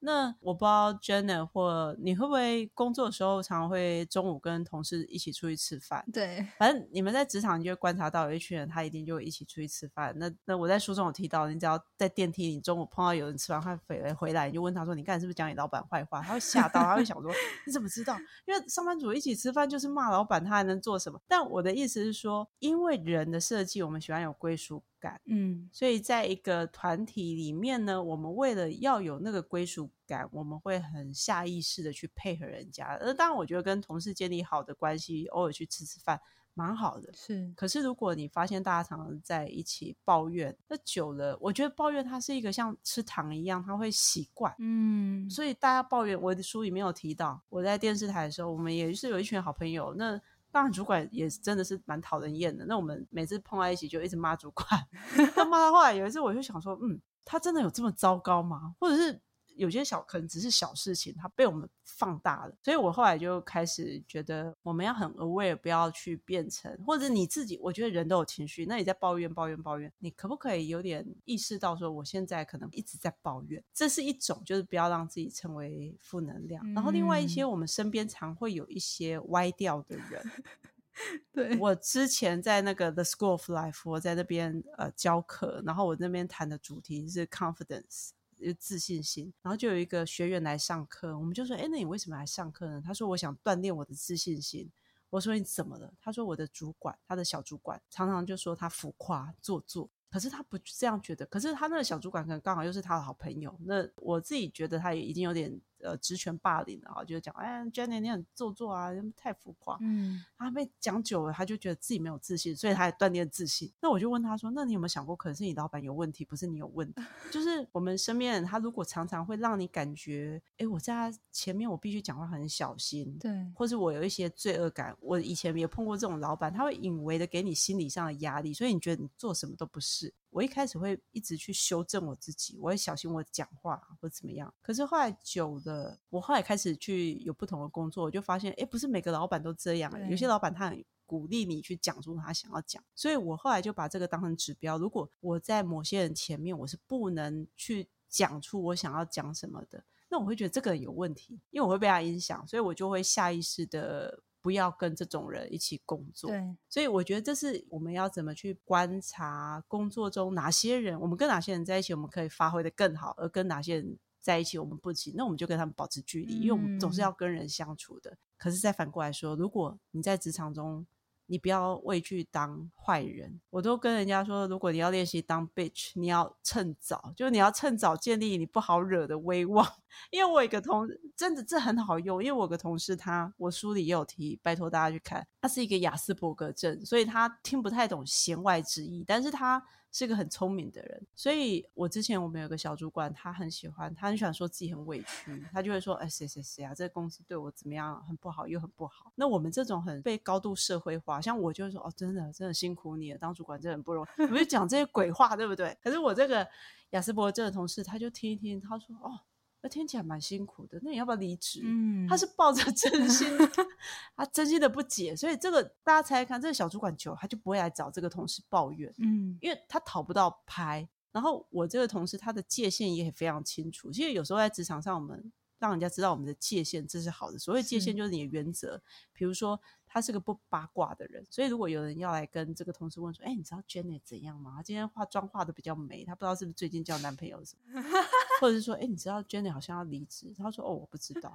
[0.00, 6.04] 那我不知道 Jenna 或你会不会工作的时候常常会中午跟同事一起出去吃饭？
[6.12, 10.14] 对，反正你们在职场，你就会观察到有一群人，他一定就会一起出去吃饭。
[10.16, 17.32] 那那我在书中有提到，你只要在电梯，里中午碰到有人吃完饭回回来，你就问他说：“你刚才是不是讲你老板坏话？”他会吓到，他会想说
[17.66, 18.16] ：“你怎么知道？”
[18.46, 21.20] 因为上班族一起吃饭就是骂老板，他还能做什么？
[21.26, 25.20] 但我的意思是说，因为人的设计，我们喜欢有归属感。
[25.26, 32.98] 嗯，所以在一个团体里面呢，我们为了要有那个归属感，我们会很下意识的去配合人家。
[33.00, 36.20] 而当然，我觉得跟同事建立好的关系，偶尔去吃吃饭，
[36.54, 37.12] 蛮好的。
[37.14, 44.54] 是，可是如果你发现大家常常在一起抱怨，那久了，我觉得抱怨它是一个像吃糖一样，它会习惯。
[44.58, 49.94] 嗯，所以大家抱怨，我的书里面有提到，我在电视台的时候，我们也是有一群好朋友。
[49.96, 52.64] 那当然，主管也真的是蛮讨人厌的。
[52.66, 54.66] 那我们每次碰到一起就一直骂主管，
[55.36, 58.74] 那骂到后来有一次，我就想说，嗯，他真的有这么糟糕吗？
[58.80, 59.20] 或者是
[59.58, 62.54] 有些小可能只是小事情，它被我们放大了。
[62.62, 76.64] 所以我后来就开始觉得，我们要很 aware，不要去变成，或者你自己，我觉得人都有情绪，那你在抱怨、抱怨、抱怨，你可不可以有点意识到说，我现在可能一直在抱怨，这是一种，就是不要让自己成为负能量。
[76.72, 80.22] 然后另外一些，嗯我们身边常会有一些歪掉的人。
[81.32, 88.17] 对，我之前在那个 The School of Life，我在那边呃教课，然后我那边谈的主题是 confidence，就是
[88.58, 89.32] 自信心。
[89.42, 94.70] 然后就有一个学员来上课，我们就说：“哎，那你为什么来上课呢？”他说：“我想锻炼我的自信心。”
[95.10, 103.54] 我说：“你怎么了？”他说：“我的主管，他的小主管常常就说他浮夸做作。”可是他不这样觉得，可是他那个小主管可能刚好又是他的好朋友。
[103.60, 109.76] 那我自己觉得他也已经有点呃职权霸凌的啊，就是讲哎，Jenny 你很做作啊，太浮夸。
[109.80, 113.70] 嗯，他被讲久了，他就觉得自己没有自信，所以他也锻炼自信。
[113.80, 117.02] 那我就问他说：“那你有没有想过，可能是你老板有问题，不是你有问题？
[117.30, 124.96] 就是我们身边人，他如果常常会让你感觉，哎，我在他前面我必须讲话很小心，对，或是我有一些罪恶感。
[125.00, 130.12] 我以前也碰过这种老板，他会隐微的给你心理上的压力，所以你觉得你做什么都不是。
[130.30, 134.52] 我一开始会一直去修正我自己，我会小心我讲话或怎么样。
[134.60, 140.84] 可是后来久了，我后来开始去有不同的工作，我就发现，哎，不是每个老板都这样，有些老板他很。
[141.08, 144.76] 鼓励你去讲出他想要讲，所以我后来就把这个当成指标。
[144.76, 156.30] 如果我在某些人前面，我是不能去讲出我想要讲什么的，那我会觉得这个人有问题，因为我会被他影响，所以我就会下意识的不要跟这种人一起工作。
[156.30, 168.16] 对，所以我觉得这是我们要怎么去观察工作中哪些人，我们跟哪些人在一起，我们可以发挥的更好，而跟哪些人在一起我们不行，那我们就跟他们保持距离，因为我们总是要跟人相处的。
[168.36, 170.86] 可是再反过来说，如果你在职场中，
[171.28, 173.40] 你不要畏惧当坏人。
[173.50, 179.66] 我都跟人家说，如果你要练习当 bitch，你要趁早，就是你要趁早建立你不好惹的威望。
[180.10, 191.06] 因为我有一个同真的这很好用，因为我有个同事他，我书里也有提，拜托大家去看，他是一个雅斯伯格症，所以他听不太懂弦外之意，但是他是个很聪明的人。
[191.14, 205.76] 所以我之前我们有个小主管，他很喜欢，他很喜欢说自己很委屈，他就会说：“哎，谁谁谁啊，这个公司对我怎么样，很不好，又很不好。”那我们这种很被高度社会化，像我就会说：“哦，真的，真的辛苦你了，当主管真的很不容易。”我就讲这些鬼话，对不对？
[205.82, 206.46] 可是我这个
[206.90, 209.20] 雅斯伯这个同事，他就听一听，他说：“哦。”
[209.60, 211.60] 那听起来蛮辛苦的，那你要不要离职？
[211.64, 213.28] 嗯，他是抱着真心，
[214.16, 220.88] 他真心的不解，所以这个大家猜看，这个小主管久，他就不会来找这个同事抱怨，嗯，因为他讨不到拍。
[221.10, 223.90] 然后我这个同事，他的界限也非常清楚。
[223.90, 227.38] 其实有时候在职场上，我们让人家知道我们的界限，这是好的。
[227.38, 228.80] 所谓界限就是你的原则，
[229.12, 229.60] 比如说。
[229.90, 234.52] 他是个不八卦的人，所以如果有人要来跟这个同事问说：“哎，你知道 Jenny 怎样吗？
[234.54, 237.80] 她今天化妆化的比较美，她不知道是不是最近交男朋友什么？
[238.40, 241.32] 或者是说，哎，你知道 Jenny 好像要离职？”他说：“哦，我不知道。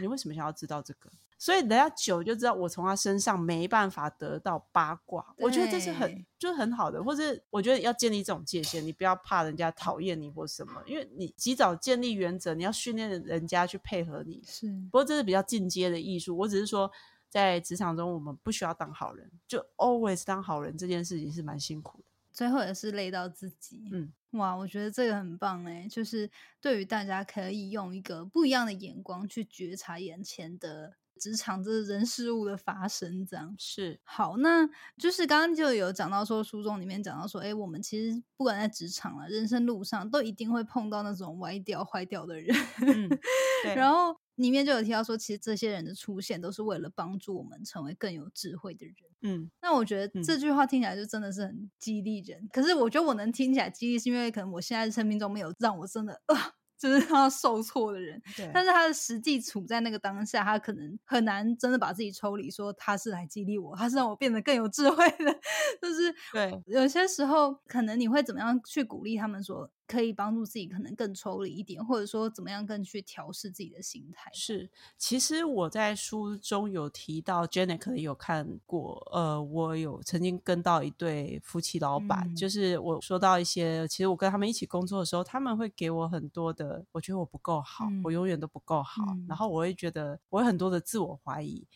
[0.00, 1.10] 你为什么想要知道这个？
[1.38, 5.34] 所以人家久就知道我从他身上没办法得到八卦。
[5.38, 14.42] 我觉得这是很就是很好的，或者我觉得要建立这种界限，你不要怕人家讨厌你或什么，因为你及早建立原则，你要训练人家去配合你。
[14.46, 16.36] 是，不过这是比较进阶的艺术。
[16.36, 16.90] 我只是说。
[17.30, 23.84] 在职场中，我们不需要当好人，就 always 当好人这件事情是蛮辛苦的，最后也是累到自己。
[23.92, 34.36] 嗯，哇，我觉得这个很棒哎，就是对于大家可以用一个不一样的眼光去觉察眼前的职场这人事物的发生，这样是好。
[34.36, 42.56] 那就是刚刚就有讲到说，书中里面讲到说，哎，我们其实不管在职场啊，人生路上，都一定会碰到那种歪掉、坏掉的人。
[42.86, 43.08] 嗯，
[43.64, 44.16] 对，然后。
[44.40, 48.94] 里面就有提到说，其实这些人的出现都是为了帮助我们成为更有智慧的人。
[49.22, 52.48] 嗯，那我觉得这句话听起来就真的是很激励人。
[52.52, 56.54] 可是我觉得我能听起来激励，是因为可能我现在生命中没有让我真的啊。
[56.80, 58.18] 就是他受挫的人，
[58.54, 65.38] 但是他的实际处在那个当下，他可能很难真的把自己抽离，说他是来激励我，他是让我变得更有智慧的。
[65.82, 74.30] 就是对，有些时候可能你会怎么样去鼓励他们，说可以帮助自己，可能更抽离一点，或者说怎么样更去调试自己的心态。
[74.32, 86.84] 是，其实我在书中有提到，Jenny 可能有看过，呃，我有曾经跟到一对夫妻老板，就是我说到一些，其实我跟他们一起工作的时候，他们会给我很多的。
[86.92, 91.66] 我觉得我不够好，我永远都不够好，然后我会觉得我有很多的自我怀疑，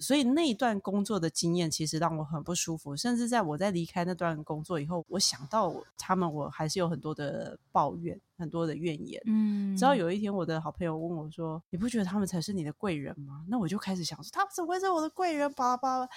[0.00, 2.96] 所以那一段工作的经验其实让我很不舒服。
[2.96, 9.22] 甚至在我在离开那段工作以后，我想到他们，我还是有很多的抱怨，很多的怨言。
[9.26, 16.08] 嗯，直到有一天，我的好朋友问我说：“你不觉得他们才是你的贵人吗？”那我就开始想说：“他们怎么会是我的贵人？”巴拉巴拉，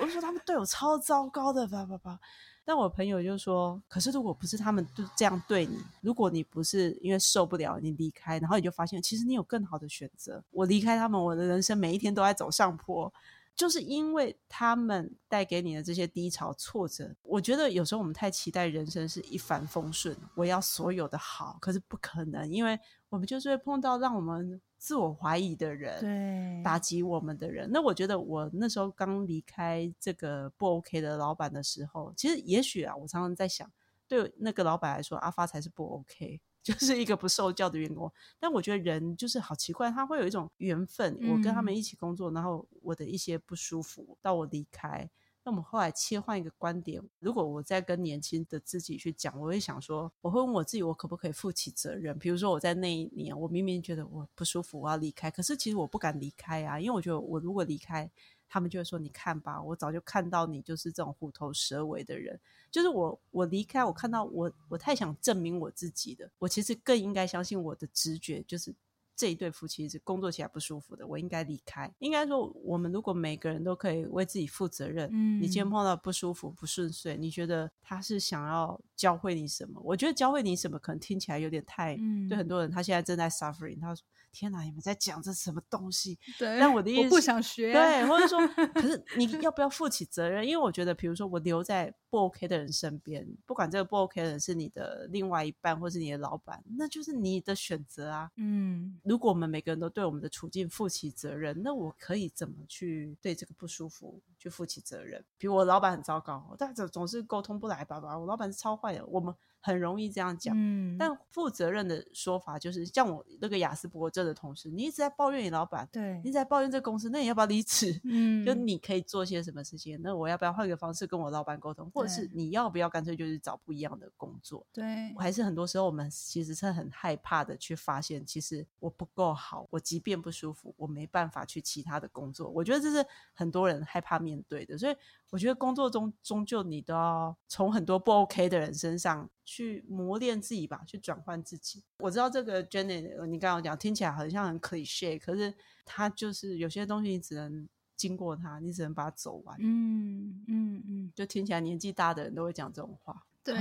[0.00, 2.20] 我说他们对我超糟糕的，巴拉巴拉。
[2.68, 10.42] 但我朋友就说：“可是如果不是他们就这样对你，如果你不是因为受不了你离开，然后你就发现其实你有更好的选择。
[10.50, 13.12] 我离开他们，我的人生每一天都在走上坡，
[13.56, 17.12] 就是因为他们带给你的这些低潮挫折。
[17.22, 22.78] 我觉得有时候我们太期待人生是一帆风顺，我要所有的好，可是不可能，因为
[23.08, 33.68] 我们就是会碰到让我们。”自我怀疑的人，对打击我们的人，那我觉得我那时候刚离开这个不 OK 的老板的时候，其实也许啊，我常常在想，
[34.06, 38.10] 对那个老板来说，阿发才是不 OK，就是一个不受教的员工。
[38.40, 45.08] 但我觉得人就是好奇怪，他会有一种缘分，我跟他们一起工作，然后我的一些不舒服到我离开。
[45.44, 52.18] 那我们后来切换一个观点，如果我在跟年轻的自己去讲，我会想说，我会问我自己，我可不可以负起责任？
[52.18, 58.10] 比如说我在那一年，我明明觉得我不舒服，我要离开，可是其实我不敢离开啊，因为我觉得我如果离开，
[58.48, 62.38] 他们就会说，你看吧，我早就看到你就是这种虎头蛇尾的人，
[62.70, 68.74] 就是我我离开，我看到我我太想证明我自己的，我其实更应该相信我的直觉，就是。
[69.18, 71.90] 这一对夫妻是工作起来不舒服的，我应该离开。
[72.00, 79.80] 应该说，我们如果每个人都可以为自己负责任，嗯，你今天碰到不舒服、不顺遂，你觉得他是想要教会你什么？
[79.82, 81.96] 我觉得教会你什么，可能听起来有点太，
[82.28, 84.04] 对很多人，他现在正在 suffering，他说。
[84.36, 84.60] 天哪！
[84.60, 86.18] 你们在讲这什么东西？
[86.38, 87.72] 对，但我的意思，我不想学。
[87.72, 90.46] 对，或者说，可是你要不要负起责任？
[90.46, 98.30] 因为我觉得，比如说，我留在不 OK 的人身边，不管这个不 OK 的人是你的另外一半，或是你的老板，那就是你的选择啊。
[98.36, 105.24] 嗯，如果我们每个人都对我们的处境负起责任，那我可以怎么去对这个不舒服去负起责任？
[105.38, 109.34] 比如我老板很糟糕，但总总是沟通不来吧吧，我老板是超坏的，我们。
[109.66, 110.54] 很容易这样讲。
[110.56, 118.00] 嗯，但负责任的说法就是，像我那个雅思伯格症的同事，你一直在抱怨你老板，对你一直在抱怨这公司，那你要不要离职？
[118.04, 120.00] 嗯，就你可以做些什么事情？
[120.00, 124.64] 那我要不要换个方式跟我老板沟通，或者是你要不要干脆就是找不一样的工作？
[124.72, 132.48] 对还是很多时候我们其实是很害怕的，去发现其实我不够好，我即便不舒服，我没办法去其他的工作。
[132.48, 133.04] 我觉得这是
[133.34, 134.96] 很多人害怕面对的，所以
[135.30, 141.82] 我觉得工作中终究你都要从很多不 OK 的人身上去磨练自己吧，去转换自己。
[142.00, 149.56] 我知道这个 Jenny，你刚刚讲听起来好像很 cliche，可是它就是有些东西你只能经过它，你只能把它走完。
[149.58, 153.26] 嗯嗯嗯，就听起来年纪大的人都会讲这种话。
[153.42, 153.56] 对，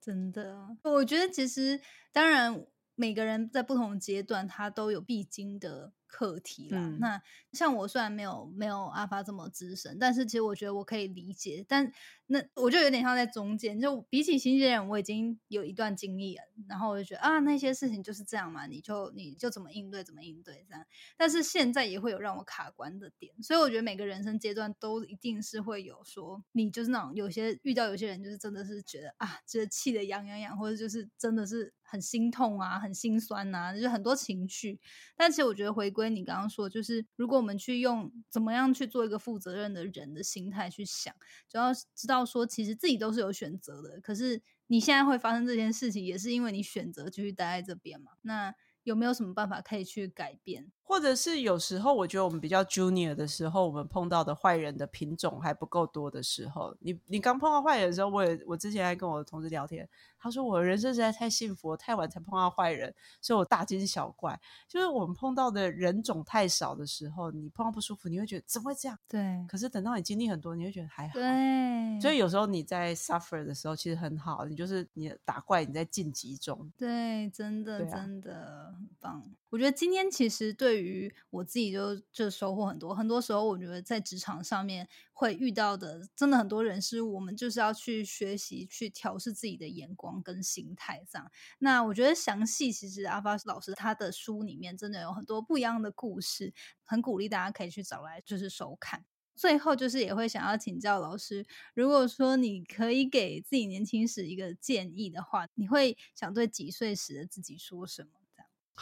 [0.00, 1.80] 真的，我觉得其实
[2.12, 6.78] 当然每个人在不同阶段，他都有必经的课题啦。
[6.80, 11.64] 嗯那像我虽然没有没有阿发这么资深，但是其实我觉得我可以理解。
[11.66, 11.90] 但
[12.26, 20.84] 那我就有点像在中间，就比起新鲜人，我已经有一段经历了，然后我就觉得啊，那些事情就是这样嘛，你就你就怎么应对怎么应对这样。
[21.16, 34.78] 但是现在也会有让我卡关的点，所以我觉得每个人生阶段都一定是会有说，你就是那种有些遇到有些人就是真的是觉得啊，就是气得痒痒痒，或者就是真的是很心痛啊，很心酸呐、就是很多情绪。
[35.16, 41.14] 但其实我觉得回归你刚刚说，就是如果我们去用怎么样去做一个负责任的人的心态去想，
[41.48, 48.12] 就要知道说，其实自己都是有选择的，可是你现在会发生这件事情，也是因为你选择继续待在这边嘛。
[48.22, 48.54] 那
[48.84, 50.70] 有没有什么办法可以去改变？
[50.82, 64.38] 或者是有时候，我觉得我们比较 junior 的时候，我们碰到的坏人的品种还不够多的时候，你你刚碰到坏人的时候，我也我之前还跟我的同事聊天，他说我人生实在太幸福，我太晚才碰到坏人，所以我大惊小怪。
[64.66, 68.98] 就是我们碰到的人种太少的时候，你碰到不舒服，你会觉得怎么会这样？
[69.06, 71.14] 对可是等到你经历很多，你会觉得还好。
[71.14, 76.68] 对，所以有时候你在 suffer 的时候，其实很好，你就是你打怪，你在晋级中。
[76.76, 79.34] 对，真的、啊真的很棒。
[79.48, 82.94] 我觉得今天其实对于我自己就就收获很多。
[82.94, 91.30] 很多时候，我觉得在职场上面会遇到的，真的很多人事物，我们就是要去学习，去调试自己的眼光跟心态这样。
[91.58, 96.54] 那我觉得详细，其实阿发老师他的书里面真的有很多不一样的故事，
[96.84, 99.04] 很鼓励大家可以去找来就是收看。
[99.34, 108.19] 最后就是也会想要请教老师，如果说你可以给自己年轻时一个建议的话，你会想对几岁时的自己说什么？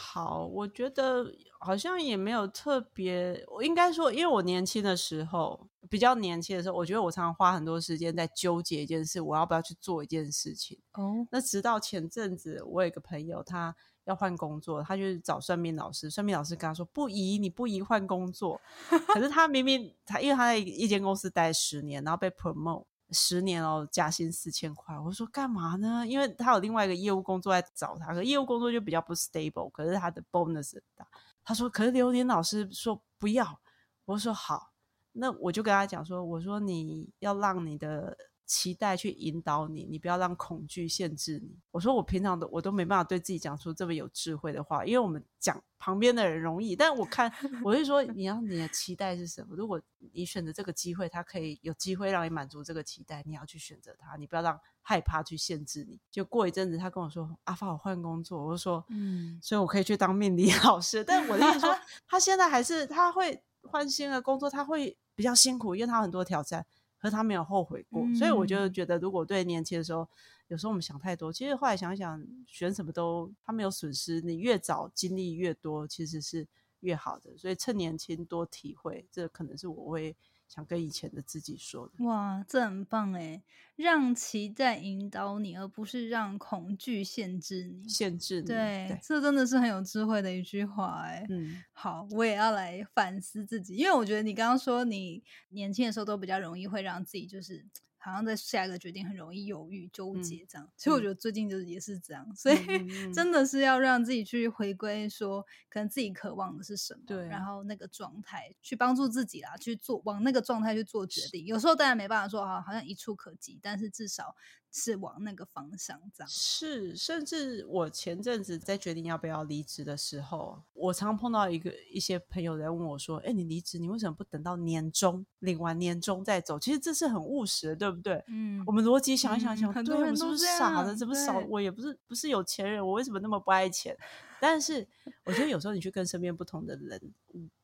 [0.01, 1.25] 好，我觉得
[1.59, 10.79] 好像也没有特别，我应该说，因为我年轻的时候，比较年轻的时候，我觉得我常常花很多时间在纠结一件事，我要不要去做一件事情。
[10.93, 13.75] 哦，那直到前阵子，我有一个朋友，他
[14.05, 18.61] 要换工作，他就是找算命老师，算命老师跟他说不宜，你不宜换工作。
[19.07, 24.97] 可是他明明他因为他在一间公司待十年，然后被 promote 十年哦，加薪四千块。
[24.99, 26.05] 我说干嘛呢？
[26.07, 31.07] 因为他有另外一个业务工作在找他，可业务工作就比较不 stable，可是他的 bonus 很大。
[31.43, 33.59] 他说，可是刘年老师说不要。
[34.05, 34.71] 我说好，
[35.11, 38.17] 那我就跟他讲说，我说你要让你的
[38.49, 41.55] 期待去引导你，你不要让恐惧限制你。
[41.69, 47.31] 我说我平常都我都没办法对自己讲出这么有智慧的话，因为我们讲旁边的人容易，但我看
[47.63, 49.55] 我是说，你要你的期待是什么？
[49.55, 49.79] 如果
[50.13, 55.99] 你选择这个机会，它可以有机会让你满足这个期待，你要去选择它，你不要让害怕去限制你。
[56.09, 61.03] 就过一阵子，他跟我说阿发我换工作，我就说嗯，所以我可以去当命理老师。
[61.03, 61.77] 但我的意思说，
[62.09, 66.65] 他现在还是他会换新的工作，他会比较辛苦，因为他有很多挑战，
[66.99, 68.05] 可是他没有后悔过。
[68.13, 70.07] 所以我就嗯觉得，如果对年轻的时候，
[70.47, 76.47] 有时候我们想太多，其实后来想想，选什么都他没有损失，你越早经历越多，其实是
[76.79, 77.37] 越好的。
[77.37, 80.15] 所以趁年轻多体会，这可能是我会
[80.49, 82.03] 想跟以前的自己说的。
[82.03, 83.41] 哇，这很棒哎，
[83.75, 87.87] 让期待引导你，而不是让恐惧限制你。
[87.87, 91.23] 限制你，对，对，这真的是很有智慧的一句话哎。
[91.29, 97.63] 嗯，好，我也要来反思自己，因为我觉得你刚刚说你年轻的时候都比较容易会让自己就是
[98.09, 100.69] 好像在下一个决定很容易犹豫纠嗯结这样。
[100.75, 102.57] 其实我嗯觉得最近就是也是这样，所以、
[103.13, 111.45] 真的是要让自己去回归说，可能自己渴望的是什么，对然后那个状态去帮助自己啦，去做往那个状态去做决定。
[111.45, 114.35] 有时候当然没办法说啊，好像一触可及，但是至少
[114.71, 116.29] 是往那个方向这样。
[116.29, 128.23] 是，甚至我前阵子在决定要不要离职的时候，我常碰到一个一些朋友在问我说：“哎，你离职，你为什么不等到年终领完年终再走？”其实这是很务实的，对不对？
[128.27, 130.89] 嗯我们逻辑想一想想，嗯很多人对我是不是都傻的？
[130.89, 131.39] 样怎么少？
[131.49, 133.97] 我也不是不是有钱人，我为什么那么不爱钱？
[134.41, 134.87] 但是
[135.25, 137.13] 我觉得有时候你去跟身边不同的人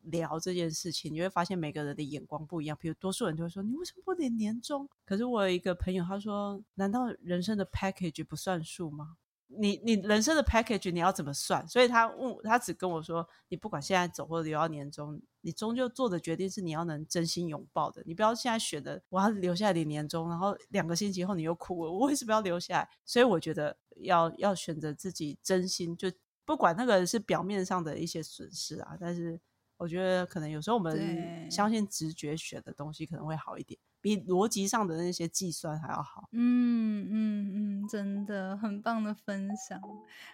[0.01, 2.77] 聊这件事情，你会发现每个人的眼光不一样。
[2.79, 9.17] 比如多数人就会说：“你为什么不领年终？”可是我有一个朋友，他说：“难道人生的 package 不算数吗？
[9.47, 18.03] 你你人生的 package 你要怎么算？”所以他问，他只跟我说：“你不管现在走或者留到年终，你终究做的决定是你要能真心拥抱的。
[18.05, 22.89] 你不要现在选的我要留下来领年终，然后两个星期后你又哭了，我为什么要留下来？
[23.05, 26.11] 所以我觉得要要选择自己真心就。
[26.45, 29.39] 不管那个是表面上的一些损失啊，但是
[29.77, 36.29] 我觉得可能有时候我们相信直觉选的东西可能会好一点，比逻辑上的那些计算还要好。
[36.31, 37.51] 嗯嗯
[37.83, 39.81] 嗯，真的很棒的分享。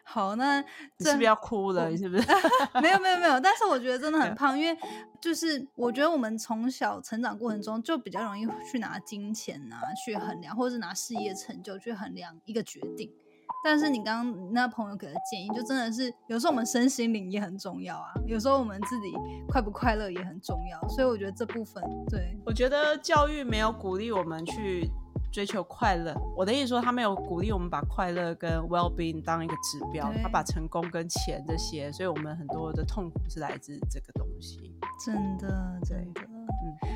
[0.03, 1.89] 好，那你是不是要哭了？
[1.89, 2.27] 你是不是？
[2.83, 4.79] 没有没有没有，但是我觉得真的很胖，因为
[5.19, 13.11] 就是我觉得我们从小成长过程中就比较容易去拿金钱啊去衡量，或者是拿事业成就去衡量一个决定。
[13.63, 19.13] 但是你刚刚那朋友给的建议，就真的是有时候我们身心灵也很重要啊，有时候我们自己
[19.47, 24.89] 快不快乐也很重要，所以我觉得这部分，对我觉得教育没有鼓励我们去。
[25.31, 34.77] 追求快乐，我的意思说，他没有鼓励我们把快乐跟 well being 当一个指标，他把成功跟钱这些，所以我们很多的痛苦是来自这个东西。
[35.05, 36.40] 真的，真的，嗯，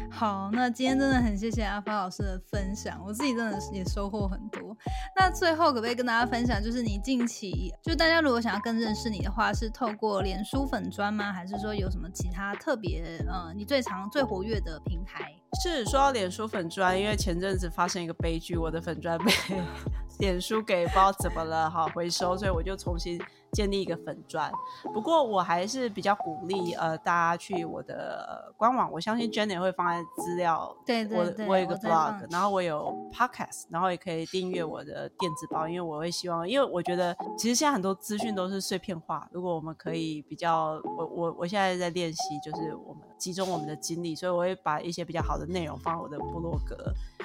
[0.09, 4.75] 好，那今天真的很谢谢阿发老师的分享，我自己真的也收获很多。
[5.15, 11.33] 那最后可不可以跟大家分享，就是你近期，就大家如果想要更认识你的话，是透过脸书粉砖吗？
[11.33, 15.33] 还是说有什么其他特别，呃，你最常最活跃的平台？
[15.61, 19.31] 是说到脸书粉砖，因为前阵子发生一个悲剧，我的粉砖被
[20.19, 23.21] 脸书给不知道怎么了，好回收，所以我就重新。
[23.55, 24.51] 建立一个粉砖，
[24.93, 30.75] 不过我还是比较鼓励呃大家去我的官网，我相信 Jenny 会放在资料。
[30.85, 46.75] 对对对，我有一个 blog，然后我有 podcast，然后也可以订阅我的电子报，因为我会希望，因为我觉得其实现在很多资讯都是碎片化，如果我们可以比较，我我我现在在练习，就是我们集中我们的精力，所以我会把一些比较好的内容放在我的部落格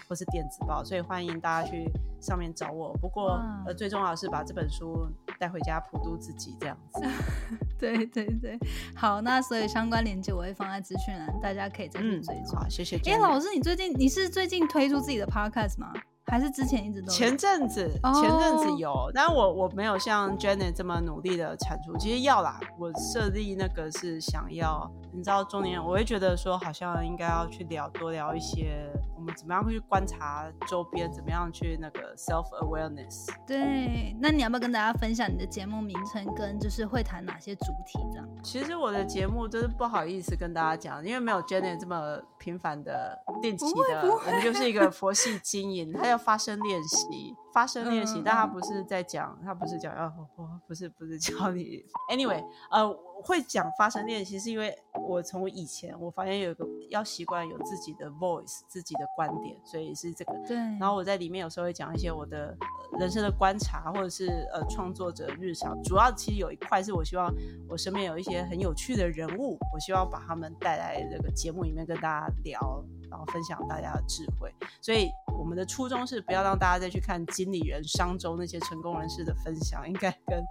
[0.08, 1.90] 或是电子报，所以欢迎大家去
[2.20, 2.92] 上面找我。
[3.00, 6.10] 不过呃最重要的是把这本书带回家普渡。
[6.20, 7.00] 自己这样子，
[7.78, 8.58] 对对对，
[8.94, 12.58] 好，那所以相关链接我会放在资讯栏，大家可以再去追踪。
[12.58, 12.98] 好，谢谢。
[13.10, 15.90] 哎，老师，你最近你是最近推出自己的 podcast 吗？
[16.30, 17.08] 还是之前一直都？
[17.10, 21.96] 前阵子，前阵子有，但我我没有像 Jenny 这么努力的产出。
[21.98, 28.88] 其实要啦，我设立那个是想要，你知道，中年人我会觉得说，好像应该要去聊多聊一些。
[29.16, 31.12] 我们怎么样去观察周边？
[31.12, 33.28] 怎么样去那个 self awareness？
[33.46, 37.98] 对，那你要不要跟大家分享你的节目名称跟就是会谈哪些主题？
[38.12, 38.26] 这样？
[38.42, 47.34] 其实我的节目真是不好意思跟大家讲，因为没有 Jenny 这么频繁的定期的，我们就是一个佛系经营，它要发声练习。
[47.52, 50.08] 发声练习，但他不是在讲，他不是讲要，
[50.68, 51.84] 不是不是教你。
[52.08, 52.40] Anyway，
[52.70, 52.88] 呃，
[53.24, 54.72] 会讲发声练习，是因为
[55.08, 60.32] 我从以前我发现有一个要习惯有自己的 voice，自己的观点，所以是这个。
[60.46, 60.56] 对。
[60.56, 62.56] 然后我在里面有时候会讲一些我的
[63.00, 65.76] 人生的观察，或者是呃创作者日常。
[65.82, 67.34] 主要其实有一块是我希望
[67.68, 72.84] 我身边有一些很有趣的人物，我希望把他们带来这个节目里面跟大家聊。
[73.10, 75.10] 然后分享大家的智慧，所以
[75.40, 80.44] 我们的初衷是不要让大家再去看经理人、商周那些成功人士的分享，应该跟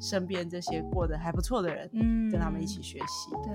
[0.00, 3.30] 身边这些过得还不错的人，嗯，跟他们一起学习。
[3.42, 3.52] 对，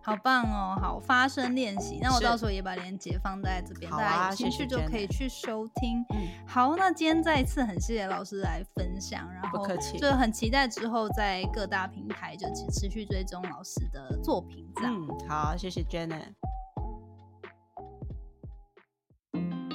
[0.00, 0.78] 好棒哦！
[0.80, 6.04] 好，发声练习，那我到时候也把链接放在这边，大家有兴趣就可以去收听。
[6.46, 14.70] 好，那今天再一次很谢谢老师来分享，然后不客气，就很期待之后在各大平台就持续追踪老师的作品。
[14.76, 16.32] 这样，嗯，好，谢谢 Janet。